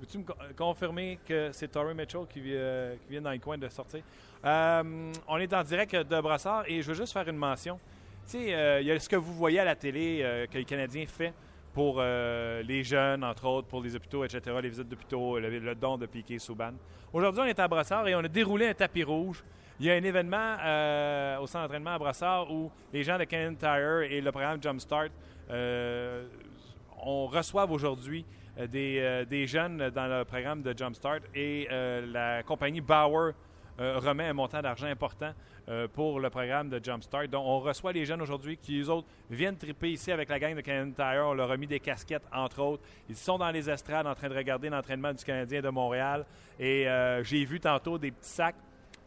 [0.00, 3.68] Veux-tu me co- confirmer que c'est Torrey Mitchell euh, qui vient dans le coin de
[3.68, 4.02] sortir?
[4.44, 7.78] Euh, on est en direct de Brossard et je veux juste faire une mention.
[8.26, 10.58] Tu sais, euh, il y a ce que vous voyez à la télé euh, que
[10.58, 11.32] le Canadien fait
[11.72, 16.04] pour les jeunes, entre autres, pour les hôpitaux, etc., les visites d'hôpitaux, le, don de
[16.04, 16.72] Piquet Souban.
[17.14, 19.42] Aujourd'hui, on est à Brossard et on a déroulé un tapis rouge.
[19.80, 20.56] Il y a un événement
[21.40, 25.08] au centre d'entraînement à Brossard où les gens de Canyon Tire et le programme Jumpstart
[27.04, 28.26] on reçoit aujourd'hui
[28.68, 33.32] des, des, jeunes dans le programme de Jumpstart et la compagnie Bauer
[33.78, 35.32] remet un montant d'argent important
[35.68, 37.28] euh, pour le programme de Jumpstart.
[37.28, 40.56] Donc, on reçoit les jeunes aujourd'hui qui, eux autres, viennent triper ici avec la gang
[40.56, 41.24] de Canadian Tire.
[41.28, 42.82] On leur a mis des casquettes, entre autres.
[43.08, 46.26] Ils sont dans les estrades en train de regarder l'entraînement du Canadien de Montréal.
[46.58, 48.56] Et euh, j'ai vu tantôt des petits sacs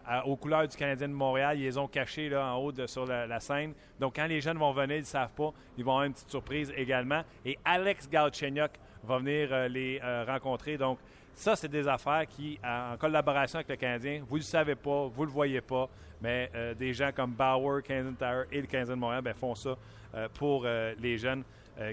[0.10, 1.60] euh, aux couleurs du Canadien de Montréal.
[1.60, 3.74] Ils les ont cachés là, en haut de, sur la, scène.
[4.00, 5.52] Donc, quand les jeunes vont venir, ils ne savent pas.
[5.78, 7.22] Ils vont avoir une petite surprise également.
[7.44, 8.72] Et Alex Galchenyuk
[9.04, 10.78] va venir les rencontrer.
[10.78, 11.00] Donc,
[11.36, 15.08] ça, c'est des affaires qui, en collaboration avec le Canadien, vous ne le savez pas,
[15.08, 15.90] vous ne le voyez pas,
[16.22, 19.54] mais euh, des gens comme Bauer, Canadian Tire et le Canadien de Montréal ben, font
[19.54, 19.76] ça
[20.16, 21.44] euh, pour euh, les jeunes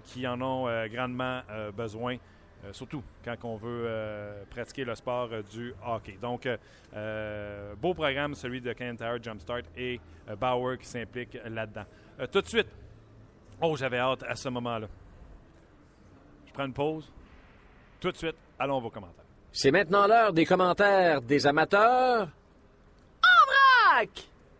[0.05, 1.41] qui en ont grandement
[1.77, 2.17] besoin.
[2.71, 3.91] surtout quand on veut
[4.49, 6.17] pratiquer le sport du hockey.
[6.23, 6.49] Donc,
[7.81, 9.99] beau programme, celui de Canadian Tire Jumpstart et
[10.39, 11.83] Bauer qui s'implique là-dedans.
[12.31, 12.69] tout de suite,
[13.61, 14.87] oh, j'avais hâte à ce moment-là.
[16.47, 17.13] Je prends une pause.
[17.99, 19.22] Tout de suite, allons vos commentaires.
[19.53, 22.29] C'est maintenant l'heure des commentaires des amateurs.
[23.23, 24.09] En vrac!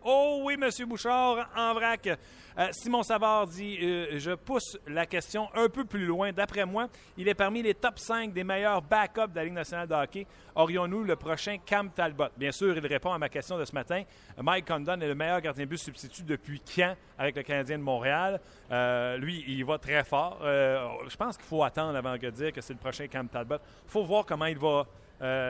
[0.03, 2.07] Oh oui, Monsieur Bouchard, en vrac.
[2.57, 6.31] Euh, Simon Savard dit euh, Je pousse la question un peu plus loin.
[6.31, 6.87] D'après moi,
[7.17, 10.27] il est parmi les top 5 des meilleurs backups de la Ligue nationale de hockey.
[10.55, 12.27] Aurions-nous le prochain Cam Talbot?
[12.37, 14.03] Bien sûr, il répond à ma question de ce matin.
[14.39, 18.39] Mike Condon est le meilleur gardien but substitut depuis quand avec le Canadien de Montréal?
[18.71, 20.39] Euh, Lui, il va très fort.
[20.43, 23.55] je pense qu'il faut attendre avant de dire que c'est le prochain Cam Talbot.
[23.55, 24.85] Il faut voir comment il va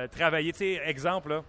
[0.08, 0.54] travailler.
[0.54, 1.42] Tu sais, exemple,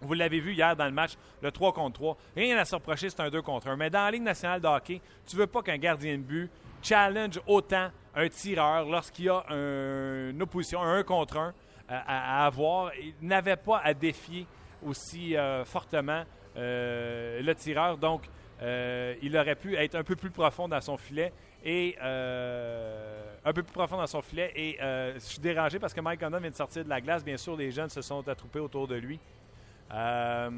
[0.00, 2.16] vous l'avez vu hier dans le match, le 3 contre 3.
[2.36, 3.76] Rien à se reprocher, c'est un 2 contre 1.
[3.76, 6.50] Mais dans la Ligue nationale de hockey, tu veux pas qu'un gardien de but
[6.82, 11.54] challenge autant un tireur lorsqu'il y a une opposition, un 1 contre 1
[11.88, 12.92] à, avoir.
[12.96, 14.46] Il n'avait pas à défier
[14.84, 16.24] aussi euh, fortement
[16.56, 17.96] euh, le tireur.
[17.96, 18.22] Donc,
[18.60, 21.32] euh, il aurait pu être un peu plus profond dans son filet
[21.64, 24.52] et un peu plus profond dans son filet.
[24.54, 27.24] Et je suis dérangé parce que Mike Condon vient de sortir de la glace.
[27.24, 29.18] Bien sûr, les jeunes se sont attroupés autour de lui.
[29.92, 30.50] Euh,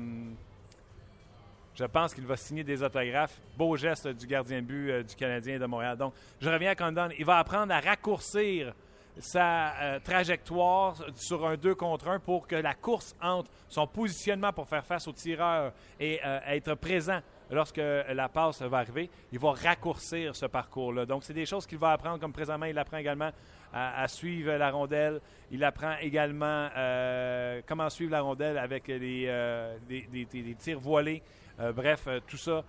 [1.74, 3.40] je pense qu'il va signer des autographes.
[3.56, 5.96] Beau geste du gardien de but euh, du Canadien de Montréal.
[5.96, 7.08] Donc, je reviens à Condon.
[7.18, 8.74] Il va apprendre à raccourcir
[9.18, 14.52] sa euh, trajectoire sur un 2 contre 1 pour que la course entre son positionnement
[14.52, 19.52] pour faire face au tireur et être présent lorsque la passe va arriver, il va
[19.52, 21.06] raccourcir ce parcours-là.
[21.06, 23.30] Donc, c'est des choses qu'il va apprendre, comme présentement, il apprend également
[23.72, 25.20] à, suivre la rondelle.
[25.50, 31.22] Il apprend également euh, comment suivre la rondelle avec les, euh, des, tirs voilés.
[31.58, 32.64] Euh, bref, tout ça,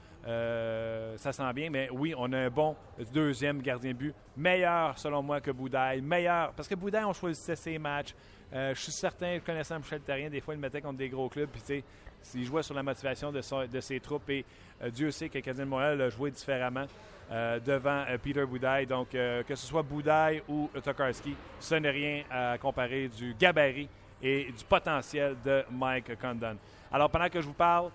[1.17, 1.69] ça sent bien.
[1.69, 2.75] Mais oui, on a un bon
[3.13, 4.13] deuxième gardien but.
[4.35, 6.01] Meilleur, selon moi, que Boudaille.
[6.01, 8.13] Meilleur, parce que Boudaille, on choisissait ses matchs.
[8.51, 11.49] je suis certain, connaissant Michel Terrien, des fois, il mettait contre des gros clubs.
[11.49, 11.83] Puis, tu sais,
[12.21, 13.41] s'il jouait sur la motivation de,
[13.81, 14.29] ses troupes.
[14.29, 14.45] Et
[14.93, 16.85] Dieu sait que Canadien de Montréal a joué différemment.
[17.31, 18.85] Euh, devant euh, Peter Boudaille.
[18.85, 23.87] Donc, euh, que ce soit Boudaille ou Tokarski, ce n'est rien à comparer du gabarit
[24.21, 26.57] et du potentiel de Mike Condon.
[26.91, 27.89] Alors, pendant que je vous parle,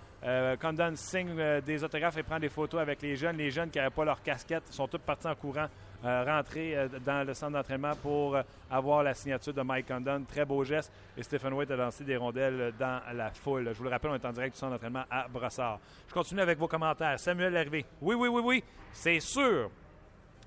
[0.60, 3.36] Condon signe des autographes et prend des photos avec les jeunes.
[3.36, 5.68] Les jeunes qui n'avaient pas leur casquette sont tous partis en courant euh,
[6.06, 10.24] rentrer euh, dans le centre d'entraînement pour euh, avoir la signature de Mike Condon.
[10.26, 10.92] Très beau geste.
[11.16, 13.70] Et Stephen White a lancé des rondelles dans la foule.
[13.72, 15.80] Je vous le rappelle, on est en direct du centre d'entraînement à Brossard.
[16.08, 17.18] Je continue avec vos commentaires.
[17.18, 17.84] Samuel Hervé.
[18.00, 18.64] Oui, oui, oui, oui.
[18.92, 19.70] C'est sûr.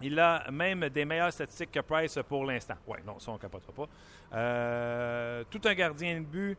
[0.02, 2.76] Il a même des meilleures statistiques que Price pour l'instant.
[2.88, 5.44] Oui, non, ça, on ne capotera pas.
[5.50, 6.58] tout un gardien de but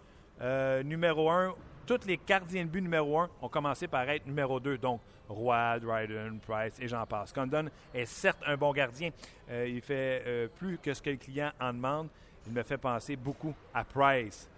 [0.85, 1.55] numéro un
[1.99, 4.79] tous les gardiens de but numéro un ont commencé par être numéro deux.
[4.79, 7.33] Donc, Roy, Dryden, Price et j'en passe.
[7.33, 9.11] Condon est certes un bon gardien.
[9.51, 12.09] Euh, il fait euh, plus que ce que le client en demande.
[12.47, 14.49] Il me fait penser beaucoup à Price.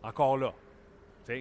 [0.00, 0.52] encore là.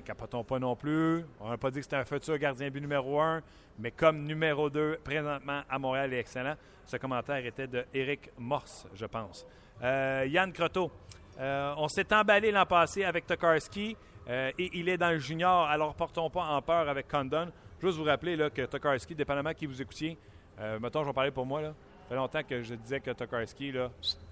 [0.04, 1.24] capotons pas non plus.
[1.40, 3.44] On n'a pas dit que c'était un futur gardien de but numéro un,
[3.78, 6.56] mais comme numéro deux, présentement à Montréal, est excellent.
[6.86, 9.46] Ce commentaire était de Eric Morse, je pense.
[9.84, 10.92] Euh, Yann Croteau.
[11.40, 13.96] on s'est emballé l'an passé avec Tokarski.
[14.30, 17.48] Euh, et il est dans le junior, alors portons pas en peur avec Condon.
[17.82, 20.18] Juste vous rappeler là, que Tokarski, dépendamment qui vous écoutiez,
[20.60, 21.70] euh, mettons, je vais parler pour moi, là.
[22.04, 23.90] Ça fait longtemps que je disais que Tokarski, là,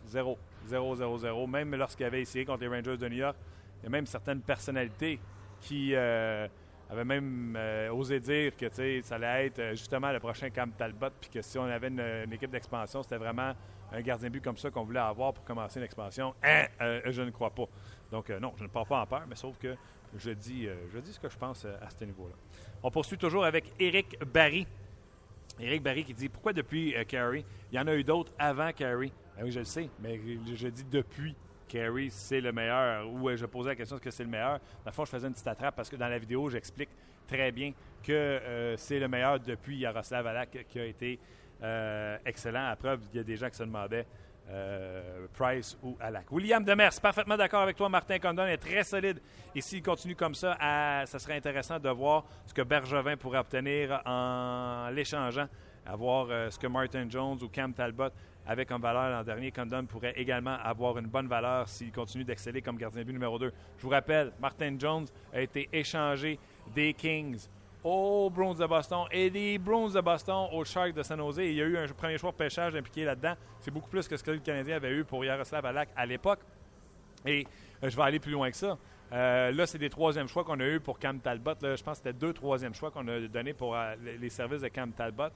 [0.07, 1.47] 0, 0, 0, 0.
[1.47, 3.37] Même lorsqu'il avait essayé contre les Rangers de New York,
[3.81, 5.19] il y a même certaines personnalités
[5.61, 6.47] qui euh,
[6.89, 7.57] avaient même
[7.91, 11.65] osé dire que ça allait être justement le prochain Cam Talbot, puis que si on
[11.65, 13.53] avait une, équipe d'expansion, c'était vraiment
[13.91, 16.33] un gardien but comme ça qu'on voulait avoir pour commencer l'expansion.
[16.43, 16.65] Hein,
[17.05, 17.65] je ne crois pas.
[18.11, 19.75] Donc, euh, non, je ne pars pas en peur, mais sauf que
[20.15, 22.35] je dis, euh, ce que je pense euh, à ce niveau-là.
[22.83, 24.67] On poursuit toujours avec Éric Barry.
[25.59, 29.11] Éric Barry qui dit Pourquoi depuis Carey Il y en a eu d'autres avant Carey.
[29.35, 30.19] Ben oui, je le sais, mais
[30.55, 31.35] je, dis depuis
[31.67, 33.09] Carey, c'est le meilleur.
[33.11, 34.59] Ou je posais la question est-ce que c'est le meilleur?
[34.59, 36.89] Dans le fond, je faisais une petite attrape parce que dans la vidéo, j'explique
[37.27, 41.19] très bien que c'est le meilleur depuis Yaroslav Alak qui a été
[42.23, 42.67] excellent.
[42.67, 44.05] À preuve, il y a des gens qui se demandaient
[44.49, 46.31] euh, Price ou Alak.
[46.31, 47.89] William Demers, parfaitement d'accord avec toi.
[47.89, 49.19] Martin Condon est très solide.
[49.53, 50.57] Et s'il continue comme ça,
[51.05, 55.47] ça serait intéressant de voir ce que Bergevin pourrait obtenir en l'échangeant,
[55.85, 58.09] à voir euh, ce que Martin Jones ou Cam Talbot
[58.45, 59.51] avaient comme valeur l'an dernier.
[59.51, 63.37] Condon pourrait également avoir une bonne valeur s'il continue d'exceller comme gardien de but numéro
[63.37, 63.51] 2.
[63.77, 66.39] Je vous rappelle, Martin Jones a été échangé
[66.73, 67.47] des Kings
[67.83, 71.37] aux Bruins de Boston et des Bruins de Boston aux Sharks de San Jose.
[71.39, 73.35] Il y a eu un premier choix de pêchage impliqué là-dedans.
[73.59, 76.39] C'est beaucoup plus que ce que le Canadien avait eu pour Yaroslav Alak à l'époque.
[77.25, 77.45] Et
[77.83, 78.77] euh, je vais aller plus loin que ça.
[79.13, 81.53] Euh, là, c'est des troisièmes choix qu'on a eu pour Cam Talbot.
[81.61, 84.29] Là, je pense que c'était deux troisièmes choix qu'on a donné pour euh, les- les
[84.29, 85.29] services de Cam Talbot.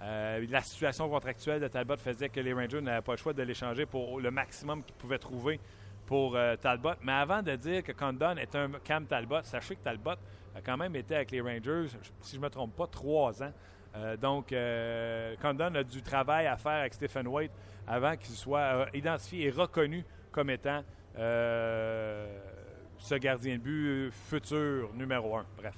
[0.00, 3.84] La situation contractuelle de Talbot faisait que les Rangers n'avaient pas le choix de l'échanger
[3.84, 5.58] pour le maximum qu'ils pouvaient trouver
[6.06, 6.92] pour Talbot.
[7.02, 10.14] Mais avant de dire que Condon est un Cam Talbot, sachez que Talbot
[10.54, 11.86] a quand même été avec les Rangers,
[12.20, 13.52] si je ne me trompe pas, trois ans.
[13.96, 17.52] Euh, donc, euh, Condon a du travail à faire avec Stephen White
[17.86, 20.82] avant qu'il soit euh, identifié et reconnu comme étant
[21.16, 25.46] ce gardien de but futur numéro un.
[25.56, 25.74] Bref.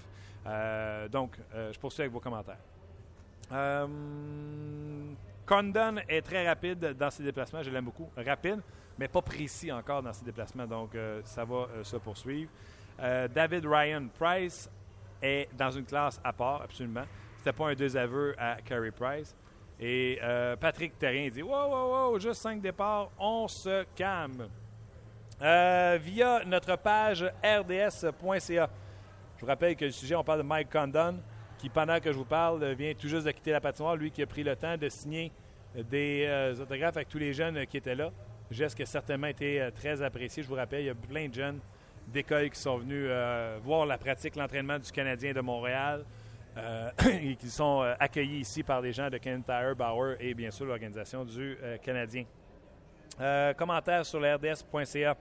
[1.11, 2.59] Donc, je poursuis avec vos commentaires.
[5.47, 7.63] Condon est très rapide dans ses déplacements.
[7.63, 8.11] Je l'aime beaucoup.
[8.19, 8.61] Rapide,
[8.99, 10.67] mais pas précis encore dans ses déplacements.
[10.67, 10.91] Donc,
[11.25, 12.51] ça va se poursuivre.
[13.03, 14.69] Euh, David Ryan Price
[15.23, 17.05] est dans une classe à part, absolument.
[17.39, 19.35] C'était pas un désaveu à Carey Price.
[19.79, 24.49] Et euh, Patrick Terrien dit Wow, wow, wow, juste cinq départs, on se calme.
[25.41, 28.71] Euh, via notre page rds.ca.
[29.37, 31.17] Je vous rappelle que le sujet, on parle de Mike Condon,
[31.57, 33.97] qui, pendant que je vous parle, vient tout juste de quitter la patinoire.
[33.97, 35.33] Lui qui a pris le temps de signer
[35.75, 38.11] des autographes avec tous les jeunes qui étaient là.
[38.51, 40.43] Geste qui a certainement été très apprécié.
[40.43, 41.61] Je vous rappelle, il y a plein de jeunes
[42.13, 46.05] d'école qui sont venus euh, voir la pratique, l'entraînement du Canadien de Montréal
[46.57, 46.91] euh,
[47.23, 50.51] et qui sont euh, accueillis ici par des gens de Ken Tire, Bauer et bien
[50.51, 52.25] sûr l'organisation du Canadien.
[53.57, 55.17] Commentaire sur le rds.ca.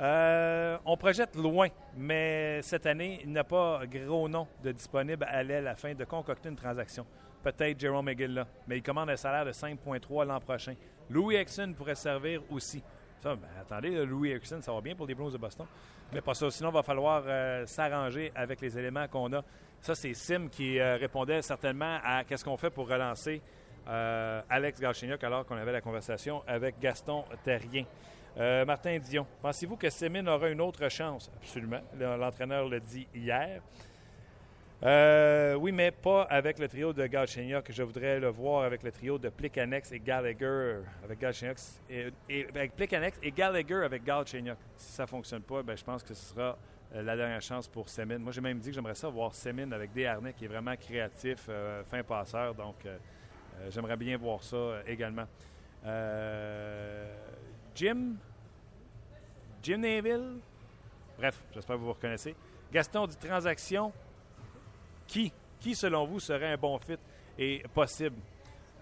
[0.00, 5.26] Euh, on projette loin, mais cette année, il n'y a pas gros nom de disponible
[5.28, 7.04] à l'aile afin de concocter une transaction.
[7.42, 10.74] Peut-être Jerome McGill là, mais il commande un salaire de 5,3 l'an prochain.
[11.10, 12.82] Louis Exon pourrait servir aussi.
[13.22, 15.66] Ça, ben, attendez, Louis Exon, ça va bien pour les Blues de Boston.
[16.12, 16.50] Mais pas ça.
[16.50, 19.42] Sinon, il va falloir euh, s'arranger avec les éléments qu'on a.
[19.80, 23.40] Ça, c'est Sim qui euh, répondait certainement à qu'est-ce qu'on fait pour relancer
[23.88, 27.84] euh, Alex Galchenyuk alors qu'on avait la conversation avec Gaston Terrien.
[28.66, 31.30] Martin Dion, pensez-vous que Semin aura une autre chance?
[31.36, 31.80] Absolument.
[31.98, 33.60] Le- L'entraîneur l'a dit hier.
[34.82, 37.70] Euh, oui, mais pas avec le trio de Galchenyuk.
[37.70, 41.58] Je voudrais le voir avec le trio de Plekanex et Gallagher avec Galchenyuk.
[41.90, 42.72] Et, et- avec
[43.22, 44.02] et Gallagher avec.
[44.76, 46.56] Si ça ne fonctionne pas, ben, je pense que ce sera
[46.94, 48.18] euh, la dernière chance pour Semin.
[48.18, 51.44] Moi, j'ai même dit que j'aimerais ça voir Semin avec Desharnais, qui est vraiment créatif,
[51.50, 52.54] euh, fin passeur.
[52.54, 52.96] Donc, euh,
[53.68, 55.26] j'aimerais bien voir ça également.
[57.74, 58.14] Jim,
[59.62, 60.38] Jim Neville,
[61.18, 62.34] bref, j'espère que vous vous reconnaissez.
[62.72, 63.92] Gaston dit transaction.
[65.10, 66.96] Qui, qui selon vous serait un bon fit
[67.36, 68.16] et possible?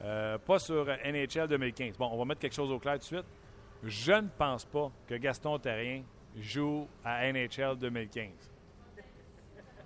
[0.02, 1.96] Euh, pas sur NHL 2015.
[1.96, 3.24] Bon, on va mettre quelque chose au clair tout de suite.
[3.82, 6.02] Je ne pense pas que Gaston Terrien
[6.36, 8.28] joue à NHL 2015.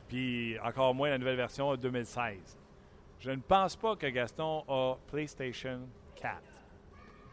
[0.09, 2.59] Puis encore moins la nouvelle version 2016.
[3.20, 5.83] Je ne pense pas que Gaston a PlayStation
[6.16, 6.42] 4,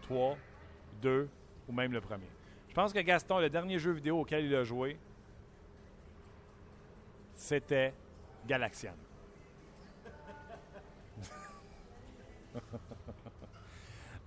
[0.04, 0.38] 3,
[1.02, 1.28] 2
[1.68, 2.30] ou même le premier.
[2.68, 5.00] Je pense que Gaston, le dernier jeu vidéo auquel il a joué,
[7.34, 7.92] c'était
[8.50, 8.96] Galaxian.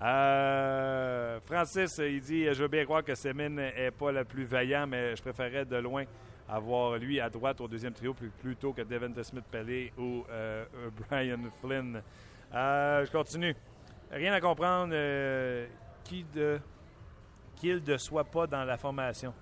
[0.04, 4.84] Euh, Francis, il dit Je veux bien croire que Semin n'est pas le plus vaillant,
[4.84, 6.04] mais je préférerais de loin
[6.48, 10.64] avoir lui à droite au deuxième trio plutôt que Devin Smith-Pellet ou euh,
[11.08, 12.02] Brian Flynn.
[12.52, 13.54] Euh, je continue.
[14.10, 15.66] Rien à comprendre euh,
[16.04, 16.58] qui de
[17.56, 19.32] qu'il ne soit pas dans la formation.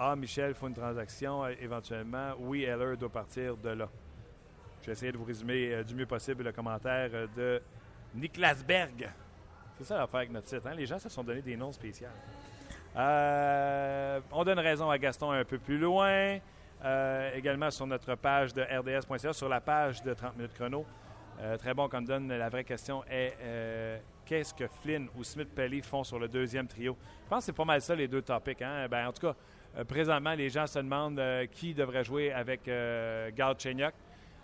[0.00, 2.32] Ah, Michel, il faut une transaction euh, éventuellement.
[2.38, 3.88] Oui, Heller doit partir de là.
[4.84, 7.62] J'ai essayé de vous résumer euh, du mieux possible le commentaire euh, de
[8.14, 9.10] Niklas Berg.
[9.76, 10.64] C'est ça l'affaire avec notre site.
[10.64, 10.74] hein?
[10.76, 12.06] Les gens se sont donné des noms spéciaux.
[12.94, 16.38] On donne raison à Gaston un peu plus loin.
[17.34, 20.84] Également sur notre page de rds.ca, sur la page de 30 minutes chrono.
[21.58, 22.28] Très bon qu'on donne.
[22.28, 26.96] La vraie question est qu'est-ce que Flynn ou Smith-Pelly font sur le deuxième trio?
[27.24, 28.62] Je pense que c'est pas mal ça les deux topics.
[28.62, 28.88] Hein?
[28.90, 29.36] Ben, en tout cas,
[29.84, 33.94] présentement, les gens se demandent euh, qui devrait jouer avec euh, Galchenyuk.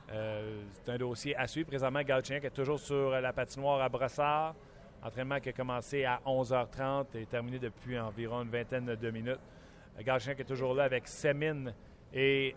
[0.08, 1.68] c'est un dossier à suivre.
[1.68, 4.54] Présentement, Galchenyuk est toujours sur la patinoire à Brossard.
[5.02, 9.40] Entraînement qui a commencé à 11h30 et terminé depuis environ une vingtaine de minutes.
[10.00, 11.72] Galchenyuk est toujours là avec Semin
[12.12, 12.54] et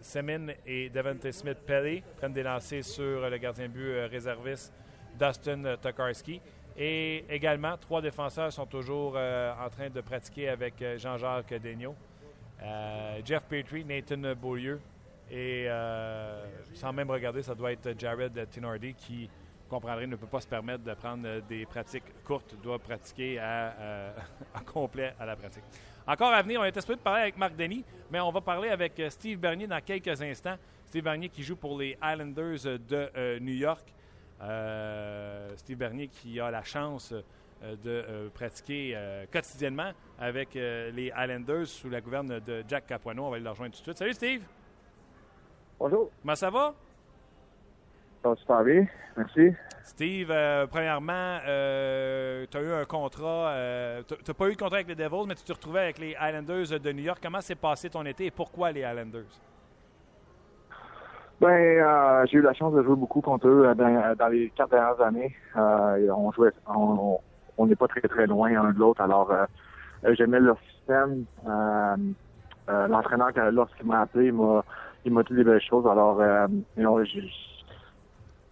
[0.00, 4.72] Semin et Devante Smith-Pelly prennent des lancers sur le gardien but réserviste
[5.18, 6.40] Dustin Tokarski.
[6.76, 11.96] Et également, trois défenseurs sont toujours euh, en train de pratiquer avec euh, Jean-Jacques Daigneault.
[12.62, 14.80] Euh, Jeff Petrie, Nathan Beaulieu
[15.30, 15.68] et
[16.74, 20.48] sans même regarder, ça doit être Jared Tinardi qui, vous comprendrez, ne peut pas se
[20.48, 24.12] permettre de prendre des pratiques courtes, doit pratiquer à,
[24.66, 25.62] complet à la pratique.
[26.04, 28.70] Encore à venir, on est espéré de parler avec Marc Denis, mais on va parler
[28.70, 30.56] avec Steve Bernier dans quelques instants.
[30.86, 33.94] Steve Bernier qui joue pour les Islanders de New York.
[34.42, 38.96] Euh, Steve Bernier qui a la chance euh, de euh, pratiquer
[39.30, 43.24] quotidiennement avec les Islanders sous la gouverne de Jack Capuano.
[43.24, 43.98] On va le rejoindre tout de suite.
[43.98, 44.42] Salut Steve!
[45.78, 46.10] Bonjour.
[46.20, 46.74] Comment ça va?
[48.22, 49.54] Ça va super bien, merci.
[49.82, 50.28] Steve,
[50.70, 53.54] premièrement, tu as eu un contrat,
[54.06, 56.10] tu n'as pas eu de contrat avec les Devils, mais tu te retrouvais avec les
[56.20, 57.18] Islanders de New York.
[57.22, 59.40] Comment s'est passé ton été et pourquoi les Islanders?
[61.40, 64.70] Ben, euh, j'ai eu la chance de jouer beaucoup contre eux euh, dans, les quatre
[64.70, 65.34] dernières années.
[65.56, 69.00] Euh, on jouait, on n'est pas très très loin l'un de l'autre.
[69.00, 69.32] Alors,
[70.04, 71.24] j'aimais leur système.
[72.68, 74.62] L'entraîneur, lorsqu'il m'a appelé, il m'a,
[75.06, 75.86] il m'a dit des belles choses.
[75.86, 76.20] Alors,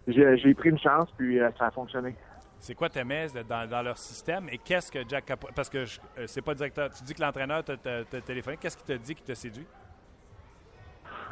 [0.06, 2.16] j'ai, pris une chance, puis ça a fonctionné.
[2.58, 4.48] C'est quoi tes dans, dans leur système?
[4.50, 5.48] Et qu'est-ce que Jack Capo...
[5.54, 5.84] Parce que
[6.26, 6.90] c'est pas directeur.
[6.90, 8.56] Tu dis que l'entraîneur t'a, téléphoné.
[8.56, 9.66] Qu'est-ce qu'il t'a dit qui t'a séduit?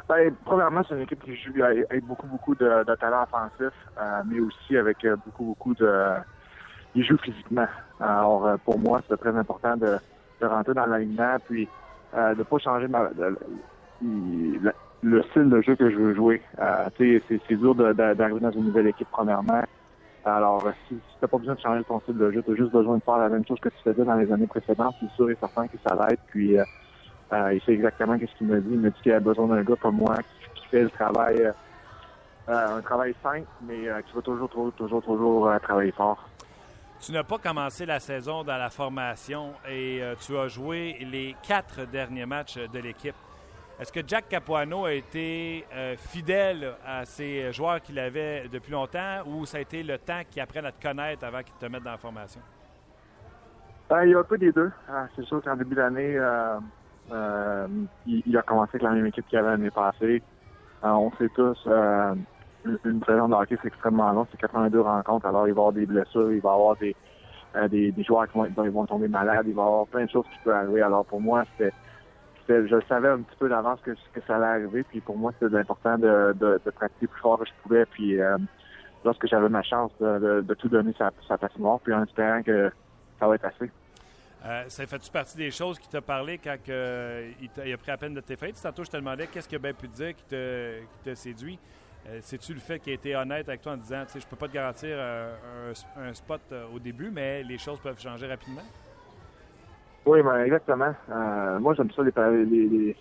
[0.09, 4.39] Ben, premièrement, c'est une équipe qui joue avec beaucoup, beaucoup de, talent offensif, euh, mais
[4.39, 6.13] aussi avec euh, beaucoup, beaucoup de...
[6.95, 7.67] Ils jouent physiquement.
[7.99, 9.97] Alors, euh, pour moi, c'est très important de,
[10.39, 11.67] de rentrer dans l'alignement, puis
[12.15, 13.09] euh, de pas changer ma,
[14.01, 16.41] le, style de jeu que je veux jouer.
[16.59, 19.61] Euh, c'est dur d'arriver dans une nouvelle équipe, premièrement.
[20.23, 22.55] Alors, si, si tu n'as pas besoin de changer ton style de jeu, tu as
[22.55, 25.11] juste besoin de faire la même chose que tu faisais dans les années précédentes, c'est
[25.11, 26.19] sûr et certain que ça l'aide.
[26.27, 26.57] Puis,
[27.33, 28.69] euh, il sait exactement ce qu'il me dit.
[28.71, 30.17] Il me dit qu'il a besoin d'un gars comme moi
[30.55, 31.51] qui, fait le travail, euh,
[32.49, 36.27] euh, un travail simple, mais qui va toujours, toujours, toujours, toujours travailler fort.
[36.99, 41.85] Tu n'as pas commencé la saison dans la formation et tu as joué les quatre
[41.85, 43.15] derniers matchs de l'équipe.
[43.79, 45.63] Est-ce que Jack Capuano a été
[45.97, 50.41] fidèle à ses joueurs qu'il avait depuis longtemps ou ça a été le temps qu'il
[50.41, 52.41] apprenne à te connaître avant qu'il te mette dans la formation?
[54.03, 54.71] il y a un peu des deux.
[54.89, 56.17] Ah, c'est sûr qu'en début d'année,
[57.11, 57.67] euh,
[58.05, 60.21] il, a commencé avec la même équipe qu'il avait l'année passée.
[60.83, 62.15] Euh, on sait tous, euh,
[62.65, 64.27] une saison de hockey, c'est extrêmement long.
[64.31, 65.25] C'est 82 rencontres.
[65.25, 66.95] Alors, il va y avoir des blessures, il va y avoir des,
[67.69, 70.55] des, joueurs qui vont, tomber malades, il va y avoir plein de choses qui peuvent
[70.55, 70.81] arriver.
[70.81, 71.73] Alors, pour moi, c'était
[72.49, 74.83] je savais un petit peu d'avance que, que ça allait arriver.
[74.83, 77.85] Puis pour moi, c'était important de, de, de, pratiquer plus fort que je pouvais.
[77.87, 78.17] Puis
[79.03, 82.71] lorsque j'avais ma chance de, de, tout donner sa, sa mort puis en espérant que
[83.19, 83.69] ça va être assez.
[84.45, 88.13] Euh, ça fait-tu partie des choses qui t'a parlé quand il, a pris à peine
[88.13, 88.59] de tes fêtes?
[88.61, 91.59] Tantôt, je te demandais qu'est-ce qu'il a pu te dire qui te, séduit.
[92.07, 94.27] Euh, c'est-tu le fait qu'il a été honnête avec toi en disant, tu sais, je
[94.27, 96.41] peux pas te garantir euh, un, spot
[96.73, 98.61] au début, mais les choses peuvent changer rapidement?
[100.05, 100.93] Oui, ben, exactement.
[101.59, 102.95] moi, j'aime ça, les, les,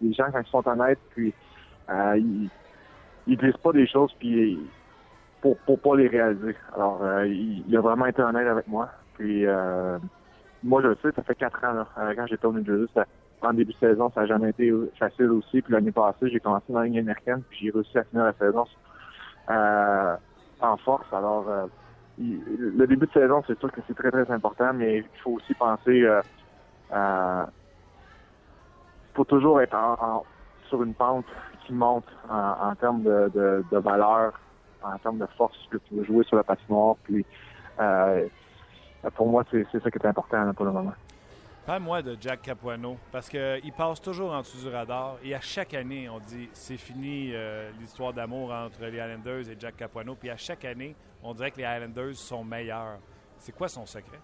[0.00, 1.34] les, gens, quand ils sont honnêtes, puis
[1.88, 2.48] ils,
[3.26, 4.60] ils disent pas des choses puis
[5.40, 6.54] pour, pour pas les réaliser.
[6.74, 8.88] Alors, il, il, a vraiment été honnête avec moi.
[9.14, 9.44] Puis,
[10.62, 11.72] moi, je le sais, ça fait quatre ans.
[11.72, 11.86] Là.
[11.98, 13.02] Euh, quand j'étais au New Jersey,
[13.42, 15.62] en début de saison, ça n'a jamais été facile aussi.
[15.62, 18.64] Puis l'année passée, j'ai commencé dans la américaine, puis j'ai réussi à finir la saison
[19.50, 20.16] euh,
[20.60, 21.06] en force.
[21.12, 21.66] Alors, euh,
[22.18, 25.54] le début de saison, c'est sûr que c'est très, très important, mais il faut aussi
[25.54, 26.20] penser euh,
[26.92, 27.44] euh
[29.14, 30.24] faut toujours être en,
[30.68, 31.26] sur une pente
[31.66, 34.38] qui monte en, termes de, de, de, valeur,
[34.80, 36.94] en termes de force que tu veux jouer sur la patinoire.
[37.02, 37.26] Puis,
[37.80, 38.28] euh, euh,
[39.14, 40.94] pour moi, c'est ça qui est important pour le moment.
[41.68, 45.74] Parle-moi de Jack Capuano, parce qu'il passe toujours en dessous du radar et à chaque
[45.74, 50.14] année, on dit c'est fini euh, l'histoire d'amour entre les Islanders et Jack Capuano.
[50.14, 52.96] Puis à chaque année, on dirait que les Islanders sont meilleurs.
[53.36, 54.18] C'est quoi son secret?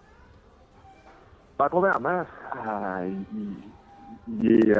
[1.59, 2.23] Ben, premièrement,
[2.65, 3.11] euh,
[4.41, 4.75] il, est,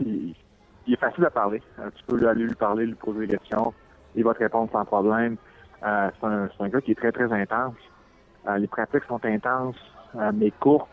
[0.00, 1.62] il, est, facile à parler.
[1.94, 3.72] tu peux aller lui parler, lui poser des questions.
[4.16, 5.36] Il va te répondre sans problème.
[5.80, 5.86] c'est
[6.26, 7.76] un, un, gars qui est très, très intense.
[8.48, 9.76] Euh, les pratiques sont intenses,
[10.16, 10.88] euh, mais courtes.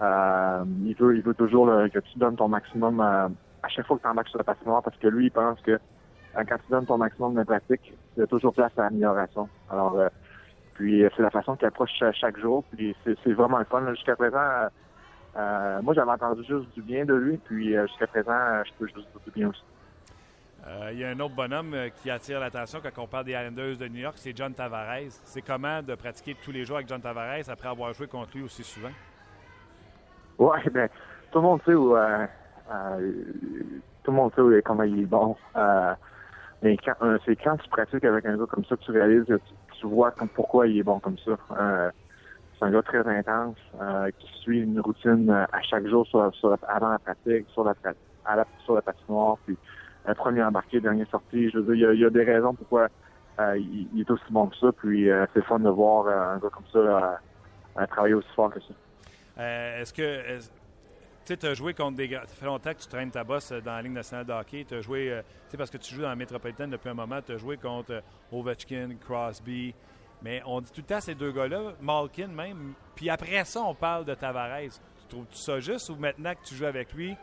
[0.00, 4.02] Euh, il veut, il veut toujours que tu donnes ton maximum à chaque fois que
[4.02, 5.78] tu embarques sur la patinoire parce que lui, il pense que
[6.34, 9.48] quand tu donnes ton maximum de pratique, il y a toujours place à l'amélioration.
[9.68, 9.98] Alors,
[10.74, 12.62] puis c'est la façon qu'il approche chaque jour.
[12.70, 13.84] Puis c'est vraiment le fun.
[13.90, 14.68] Jusqu'à présent,
[15.82, 17.36] moi j'avais entendu juste du bien de lui.
[17.38, 19.64] Puis jusqu'à présent, je peux juste du bien aussi.
[20.66, 23.32] Euh, il y a un autre bonhomme euh, qui attire l'attention quand on parle des
[23.32, 25.10] Islanders de New York, c'est John Tavares.
[25.24, 28.42] C'est comment de pratiquer tous les jours avec John Tavares après avoir joué contre lui
[28.42, 28.90] aussi souvent?
[30.38, 30.88] Ouais, ben,
[31.30, 32.26] tout le monde sait où, euh,
[34.02, 35.36] tout le monde sait où- comment il est bon.
[36.60, 36.94] Mais quand,
[37.24, 39.40] c'est quand tu pratiques avec un gars comme ça que tu réalises que
[39.78, 41.36] tu, vois comme pourquoi il est bon comme ça.
[42.58, 43.56] C'est un gars très intense
[44.18, 46.20] qui suit une routine à chaque jour sur,
[46.66, 47.74] avant la pratique, sur la,
[48.64, 49.56] sur la patinoire, puis
[50.14, 51.50] premier embarqué, dernier sorti.
[51.50, 52.88] Je veux dire, il y a, des raisons pourquoi
[53.40, 54.72] euh, il, est aussi bon que ça.
[54.72, 57.20] Puis euh, c'est fun de voir euh, un gars comme ça
[57.88, 59.80] travailler aussi fort que ça.
[59.80, 60.40] Est-ce que.
[61.24, 62.22] tu as joué contre des gars.
[62.26, 64.64] Ça fait longtemps que tu traînes ta bosse dans la Ligue nationale de hockey.
[64.68, 65.22] Tu as joué.
[65.44, 67.56] tu sais, parce que tu joues dans la métropolitaine depuis un moment, tu as joué
[67.56, 68.02] contre
[68.32, 69.74] Ovechkin, Crosby.
[70.22, 72.74] Mais on dit tout le temps ces deux gars-là, Malkin même.
[72.94, 74.80] Puis après ça, on parle de Tavares.
[74.98, 77.16] Tu trouves-tu ça juste ou maintenant que tu joues avec lui,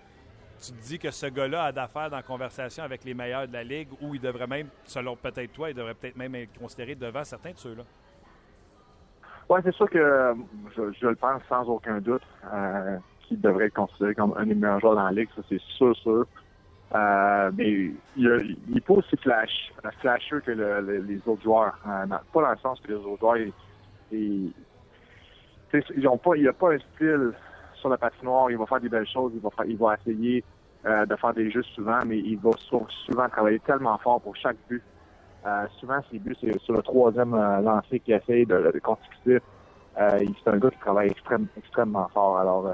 [0.60, 3.53] tu te dis que ce gars-là a d'affaires dans la conversation avec les meilleurs de
[3.53, 6.95] la Ligue ou il devrait même, selon peut-être toi, il devrait peut-être même être considéré
[6.95, 7.84] devant certains de ceux-là?
[9.49, 10.34] Oui, c'est sûr que euh,
[10.76, 14.80] je, le pense sans aucun doute euh, qu'il devrait être considéré comme un des meilleurs
[14.80, 16.26] joueurs dans la ligue, ça c'est sûr, sûr.
[16.95, 21.78] Euh, mais il, a- pas aussi flash, flasher que le- le- les autres joueurs.
[21.84, 23.53] Pas dans le sens que les autres joueurs, ils,
[24.12, 24.53] ils,
[25.97, 27.34] ils ont pas, il n'y a pas un style
[27.86, 28.49] sur la patinoire.
[28.49, 30.43] Il va faire des belles choses, il va, faire, il va essayer
[30.86, 34.36] euh, de faire des jeux souvent, mais il va sou- souvent travailler tellement fort pour
[34.36, 34.83] chaque but.
[35.45, 38.79] Euh, souvent, ses buts, c'est sur le troisième euh, lancé qu'il essaye de, de
[40.43, 42.39] c'est un gars qui travaille extrême- extrêmement fort.
[42.39, 42.73] Alors,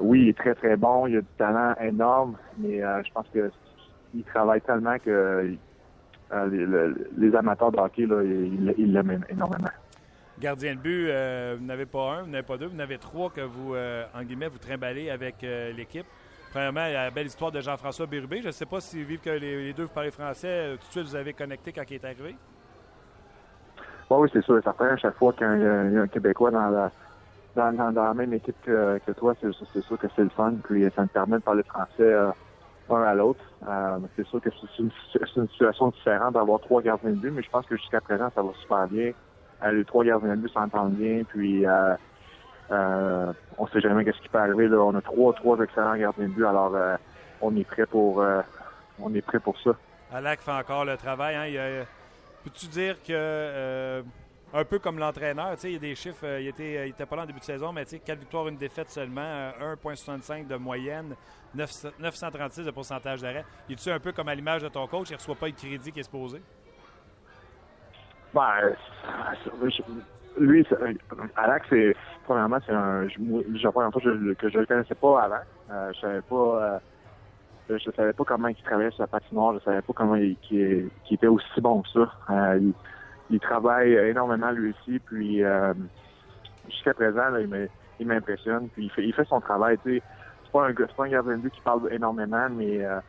[0.00, 1.06] oui, il est très, très bon.
[1.06, 3.50] Il a du talent énorme, mais je pense que
[4.14, 5.54] il travaille tellement que
[6.32, 9.68] les, le- les amateurs de hockey, là, ils l'aiment énormément.
[10.38, 13.28] Gardien de but, euh, vous n'avez pas un, vous n'avez pas deux, vous n'avez trois
[13.30, 16.06] que vous, euh, en guillemets, vous trimballez avec euh, l'équipe.
[16.50, 18.40] Premièrement, la belle histoire de Jean-François Bérubé.
[18.40, 20.92] Je ne sais pas si, vu que les, deux vous parlez français, euh, tout de
[20.92, 22.36] suite vous avez connecté quand il est arrivé.
[24.08, 24.86] Ouais, oui, c'est sûr et certain.
[24.86, 25.52] À chaque fois qu'il y, a
[26.02, 26.90] un- Québécois dans la,
[27.56, 30.54] dans, la même équipe que, toi, c'est sûr que c'est le fun.
[30.64, 32.14] Puis ça me permet de parler français
[32.88, 33.44] un à l'autre.
[34.16, 34.82] C'est sûr que c'est
[35.36, 38.42] une situation différente d'avoir trois gardiens de but, mais je pense que jusqu'à présent, ça
[38.42, 39.12] va super bien.
[39.62, 41.22] Euh, les trois gardiens de but s'entendent bien.
[41.28, 41.94] Puis euh,
[42.70, 44.68] euh, on sait jamais qu'est-ce qui peut arriver.
[44.68, 46.44] On a trois, trois excellents gardiens de but.
[46.44, 46.96] Alors euh,
[47.40, 48.24] on est prêt pour
[49.00, 49.70] on est prêt pour ça.
[50.12, 51.56] Alak fait encore le travail.
[51.56, 51.84] Hein.
[52.44, 54.02] Peux-tu dire que,
[54.54, 57.22] un peu comme l'entraîneur, il y a des chiffres, il était, il était pas là
[57.22, 60.56] en début de saison, mais tu sais, 4 victoires, une défaite seulement, euh, 1,65 de
[60.56, 61.14] moyenne,
[61.54, 63.44] 900 936 de pourcentage d'arrêt.
[63.68, 65.52] Il est-tu un peu comme à l'image de ton coach, il ne reçoit pas le
[65.52, 66.40] crédit qui est supposé?
[69.44, 69.82] C'est- je-
[70.40, 70.64] lui,
[71.34, 73.08] Alex, c'est premièrement, c'est un.
[73.08, 73.18] Je,
[73.64, 75.40] la première fois que je, le connaissais pas avant.
[75.70, 76.80] Euh, je savais pas.
[77.70, 79.54] euh, je savais pas comment il travaillait sur la patinoire.
[79.54, 82.12] Je savais pas comment il, qu'il était aussi bon que ça.
[82.30, 82.74] Euh, il,
[83.30, 84.98] il travaille énormément lui aussi.
[85.00, 85.74] Puis euh,
[86.68, 88.70] jusqu'à présent, là, il, il m'impressionne.
[88.70, 89.78] Puis il fait, il fait son travail.
[89.80, 90.04] Tu sais,
[90.44, 93.00] c'est pas un, c'est pas un gardien de but qui parle énormément, mais euh,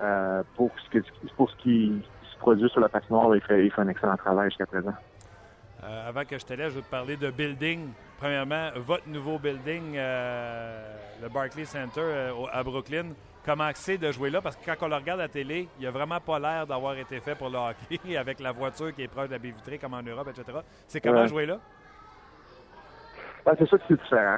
[0.00, 0.98] euh, pour ce que,
[1.36, 2.10] pour ce qui
[2.40, 4.94] produit sur la patinoire, il fait, il fait un excellent travail jusqu'à présent.
[5.84, 7.88] Euh, avant que je te laisse, je veux te parler de building.
[8.18, 13.06] Premièrement, votre nouveau building, euh, le Barclays Center euh, à Brooklyn.
[13.46, 14.42] Comment c'est de jouer là?
[14.42, 16.94] Parce que quand on le regarde à la télé, il a vraiment pas l'air d'avoir
[16.98, 19.78] été fait pour le hockey avec la voiture qui est proche de la baie vitrée
[19.78, 20.58] comme en Europe, etc.
[20.86, 21.28] C'est comment Ouais.
[21.28, 21.58] jouer là?
[23.46, 24.36] Ben, c'est sûr que c'est différent.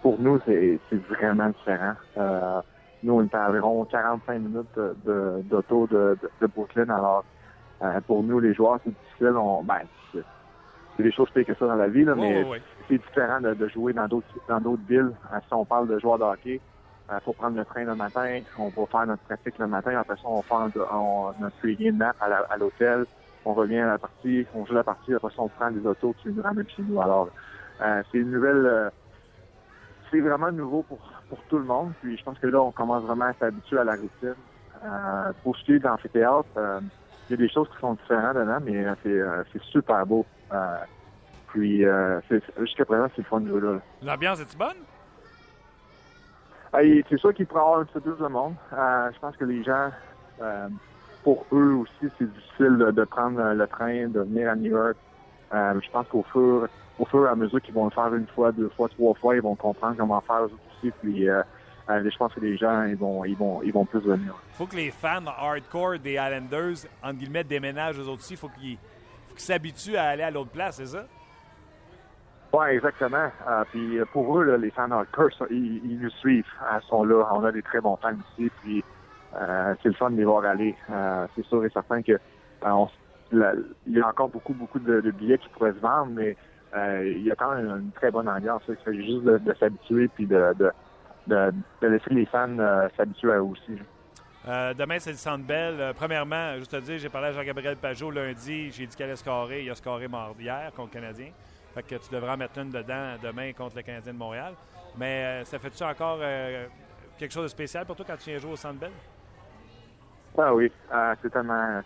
[0.00, 0.78] Pour nous, c'est
[1.10, 1.94] vraiment différent.
[3.06, 6.88] Euh, nous, on est à environ 45 minutes de- de- d'auto de, de, de Brooklyn.
[6.88, 7.24] Alors,
[7.82, 9.32] euh, pour nous, les joueurs, c'est difficile.
[9.36, 9.80] On, ben,
[10.12, 12.42] c'est des choses pires que ça dans la vie, là, mais
[12.88, 15.12] c'est différent de, de jouer dans d'autres dans d'autres villes.
[15.32, 16.60] Euh, si on parle de joueurs de hockey,
[17.10, 20.16] il faut prendre le train le matin, on va faire notre pratique le matin, après
[20.16, 20.54] ça, on fait
[20.90, 23.04] on- notre pre-game nap à l'hôtel,
[23.44, 26.14] on revient à la partie, on joue la partie, après ça, on prend des autos
[26.14, 27.00] qui nous ramènent chez nous.
[27.00, 27.28] Alors,
[27.82, 28.66] euh, c'est une nouvelle...
[28.66, 28.90] euh,
[30.10, 30.98] c'est vraiment nouveau pour,
[31.28, 31.92] pour tout le monde.
[32.02, 34.34] Puis je pense que là, on commence vraiment à s'habituer à la routine.
[34.84, 36.80] Euh, pour ce qui est d'amphithéâtre, euh,
[37.28, 40.06] il y a des choses qui sont différentes dedans, mais euh, c'est, euh, c'est super
[40.06, 40.24] beau.
[40.52, 40.76] Euh,
[41.48, 41.84] puis
[42.28, 43.78] c'est, jusqu'à présent, c'est le fun de jouer là.
[44.02, 44.76] L'ambiance est-tu bonne?
[47.08, 48.54] C'est sûr qu'il pourrait avoir un petit peu plus de monde.
[48.70, 49.90] Je pense que les gens,
[51.24, 54.96] pour eux aussi, c'est difficile de, de prendre le train, de venir à New York.
[55.54, 56.68] Euh, je pense qu'au fur,
[56.98, 59.36] au fur et à mesure qu'ils vont le faire une fois, deux fois, trois fois,
[59.36, 60.92] ils vont comprendre comment faire aussi.
[61.02, 61.42] Puis euh,
[61.90, 64.34] euh, je pense que les gens, ils vont, ils vont, ils vont plus venir.
[64.52, 68.36] faut que les fans hardcore des Islanders, entre guillemets, déménagent eux autres aussi.
[68.36, 68.76] faut qu'ils
[69.28, 71.04] faut qu'ils s'habituent à aller à l'autre place, c'est ça?
[72.52, 73.30] Oui, exactement.
[73.48, 76.44] Euh, puis pour eux, là, les fans hardcore, ils, ils nous suivent.
[76.72, 77.28] Ils sont là.
[77.32, 78.50] On a des très bons fans ici.
[78.62, 78.84] Puis
[79.82, 80.74] c'est le fun de les voir aller.
[81.36, 82.18] c'est sûr et certain que
[83.32, 86.36] il y a encore beaucoup, beaucoup de, billets qui pourraient se vendre, mais
[87.04, 88.62] il y a quand même une très bonne ambiance.
[88.68, 90.54] Il s'agit juste de, s'habituer puis de,
[91.26, 91.52] de,
[91.82, 92.56] laisser les fans
[92.96, 93.78] s'habituer à eux aussi.
[94.46, 95.92] demain, c'est le Centre Bell.
[95.96, 98.70] premièrement, juste te dire, j'ai parlé à Jean-Gabriel Pajot lundi.
[98.70, 99.64] J'ai dit qu'elle allait scorer.
[99.64, 101.30] Il a scoré mardi hier contre le Canadien.
[101.74, 104.54] Fait que tu devras en mettre une dedans demain contre le Canadien de Montréal.
[104.98, 106.18] Mais ça fait-tu encore
[107.18, 108.92] quelque chose de spécial pour toi quand tu viens jouer au Centre Bell?
[110.38, 110.70] Ah oui,
[111.22, 111.82] c'est tellement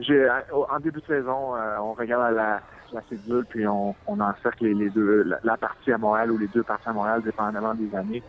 [0.00, 2.60] en début de saison, euh, on regarde la,
[2.92, 6.62] la cédule puis on, on encercle les, deux la, partie à Montréal ou les deux
[6.62, 8.22] parties à Montréal dépendamment des années.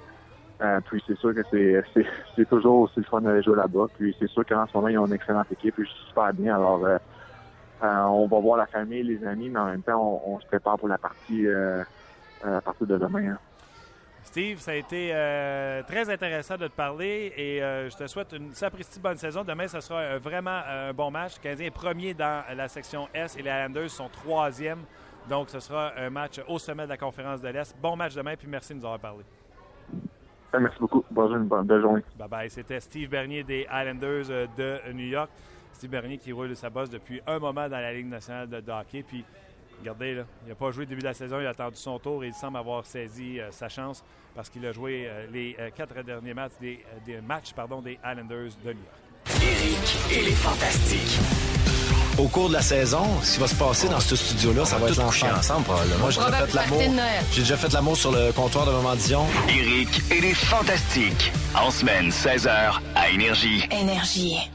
[0.62, 3.88] Euh, puis c'est sûr que c'est, toujours aussi le fun de jouer là-bas.
[3.98, 6.34] Puis c'est sûr qu'en ce moment, ils ont une excellente équipe puis je suis super
[6.34, 6.56] bien.
[6.56, 6.98] Alors euh,
[7.82, 10.88] on va voir la famille, les amis, mais en même temps, on, se prépare pour
[10.88, 11.48] la partie
[12.44, 13.34] à partir de demain.
[13.34, 13.38] Hein.
[14.28, 18.34] Steve, ça a été euh, très intéressant de te parler et euh, je te souhaite
[18.34, 19.46] une sapristi bonne saison.
[19.46, 21.38] Demain, ce sera vraiment un bon match.
[21.38, 24.80] Le Canadien est premier dans la section S et les Islanders sont troisième.
[25.30, 27.74] Donc, ce sera un match au sommet de la conférence de l'Est.
[27.82, 29.24] Bon match demain, puis merci de nous avoir parlé.
[30.60, 31.06] Merci beaucoup.
[31.10, 32.04] Bonjour, une bonne journée.
[32.20, 32.50] Bye bye.
[32.50, 35.30] C'était Steve Bernier des Islanders euh, de New York.
[35.72, 39.04] Steve Bernier qui roule sa bosse depuis un moment dans la Ligue nationale de hockey.
[39.08, 39.24] Puis
[39.80, 42.00] Regardez, là, il n'a pas joué le début de la saison, il a attendu son
[42.00, 44.04] tour et il semble avoir saisi euh, sa chance
[44.36, 46.84] parce qu'il a joué euh, les euh, quatre derniers matchs des,
[47.22, 49.42] matchs pardon, des Islanders de New York.
[49.42, 51.20] Eric et les Fantastiques.
[52.18, 54.90] Au cours de la saison, ce qui va se passer dans ce studio-là, ça va
[54.90, 55.34] être ensemble.
[55.34, 56.00] ensemble probablement.
[56.00, 56.82] Moi, j'ai déjà fait l'amour.
[57.32, 59.26] J'ai déjà fait l'amour sur le comptoir de Maman Dion.
[59.48, 61.32] Eric et les Fantastiques.
[61.54, 63.68] En semaine, 16h, à Énergie.
[63.70, 64.50] Énergie.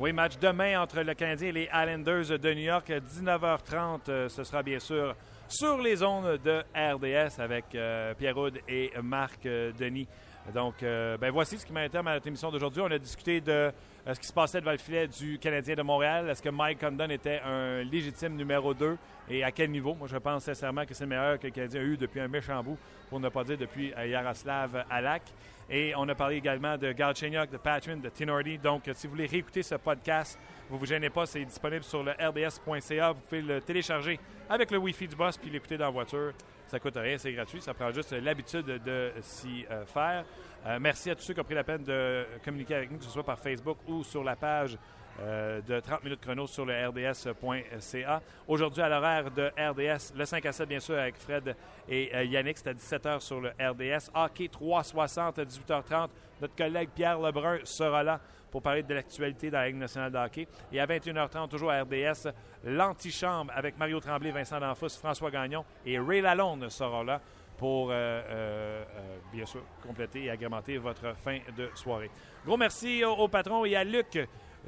[0.00, 4.00] Oui, match demain entre le Canadien et les Islanders de New York, 19h30.
[4.08, 5.14] Euh, ce sera bien sûr
[5.46, 10.08] sur les ondes de RDS avec euh, Pierre Houd et Marc euh, Denis.
[10.52, 12.82] Donc, ben voici ce qui m'a à notre émission d'aujourd'hui.
[12.82, 13.72] On a discuté de
[14.06, 16.28] ce qui se passait devant le filet du Canadien de Montréal.
[16.28, 18.98] Est-ce que Mike Condon était un légitime numéro 2
[19.30, 19.94] et à quel niveau?
[19.94, 22.28] Moi, je pense sincèrement que c'est le meilleur que le Canadien a eu depuis un
[22.28, 22.76] méchant bout,
[23.08, 25.22] pour ne pas dire depuis Yaroslav Alak.
[25.70, 28.58] Et on a parlé également de Galchenyuk, de Patrin, de Tinordi.
[28.58, 30.38] Donc, si vous voulez réécouter ce podcast,
[30.68, 33.12] vous ne vous gênez pas, c'est disponible sur le rds.ca.
[33.12, 36.32] Vous pouvez le télécharger avec le Wi-Fi du boss puis l'écouter dans la voiture.
[36.66, 37.60] Ça coûte rien, c'est gratuit.
[37.60, 40.24] Ça prend juste l'habitude de s'y euh, faire.
[40.66, 43.04] Euh, merci à tous ceux qui ont pris la peine de communiquer avec nous, que
[43.04, 44.78] ce soit par Facebook ou sur la page
[45.20, 48.22] euh, de 30 minutes chrono sur le rds.ca.
[48.48, 51.54] Aujourd'hui, à l'horaire de RDS, le 5 à 7, bien sûr, avec Fred
[51.88, 54.10] et euh, Yannick, c'est à 17h sur le RDS.
[54.12, 56.08] Hockey 360 à 18h30.
[56.40, 60.18] Notre collègue Pierre Lebrun sera là pour parler de l'actualité dans la Ligue nationale de
[60.18, 60.48] hockey.
[60.72, 62.28] Et à 21h30, toujours à RDS,
[62.64, 67.20] l'antichambre avec Mario Tremblay, Vincent D'Anfos, François Gagnon et Ray Lalonde sera là
[67.56, 68.84] pour, euh,
[69.32, 72.10] bien sûr, compléter et agrémenter votre fin de soirée.
[72.44, 74.18] Gros merci au patron et à Luc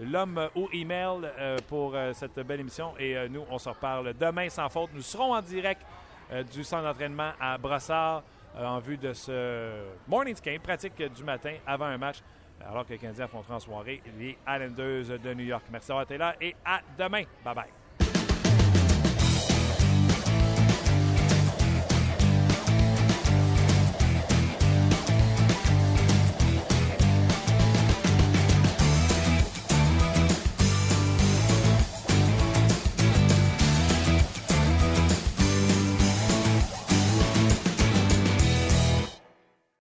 [0.00, 2.94] l'homme au email euh, pour euh, cette belle émission.
[2.98, 4.90] Et euh, nous, on se reparle demain sans faute.
[4.94, 5.82] Nous serons en direct
[6.52, 8.24] du centre d'entraînement à Brossard
[8.58, 12.16] en vue de ce morning game pratique du matin avant un match.
[12.68, 15.62] Alors que les Canadiens affronteront en les Islanders de New York.
[15.70, 17.22] Merci d'avoir été là et à demain.
[17.44, 17.85] Bye bye.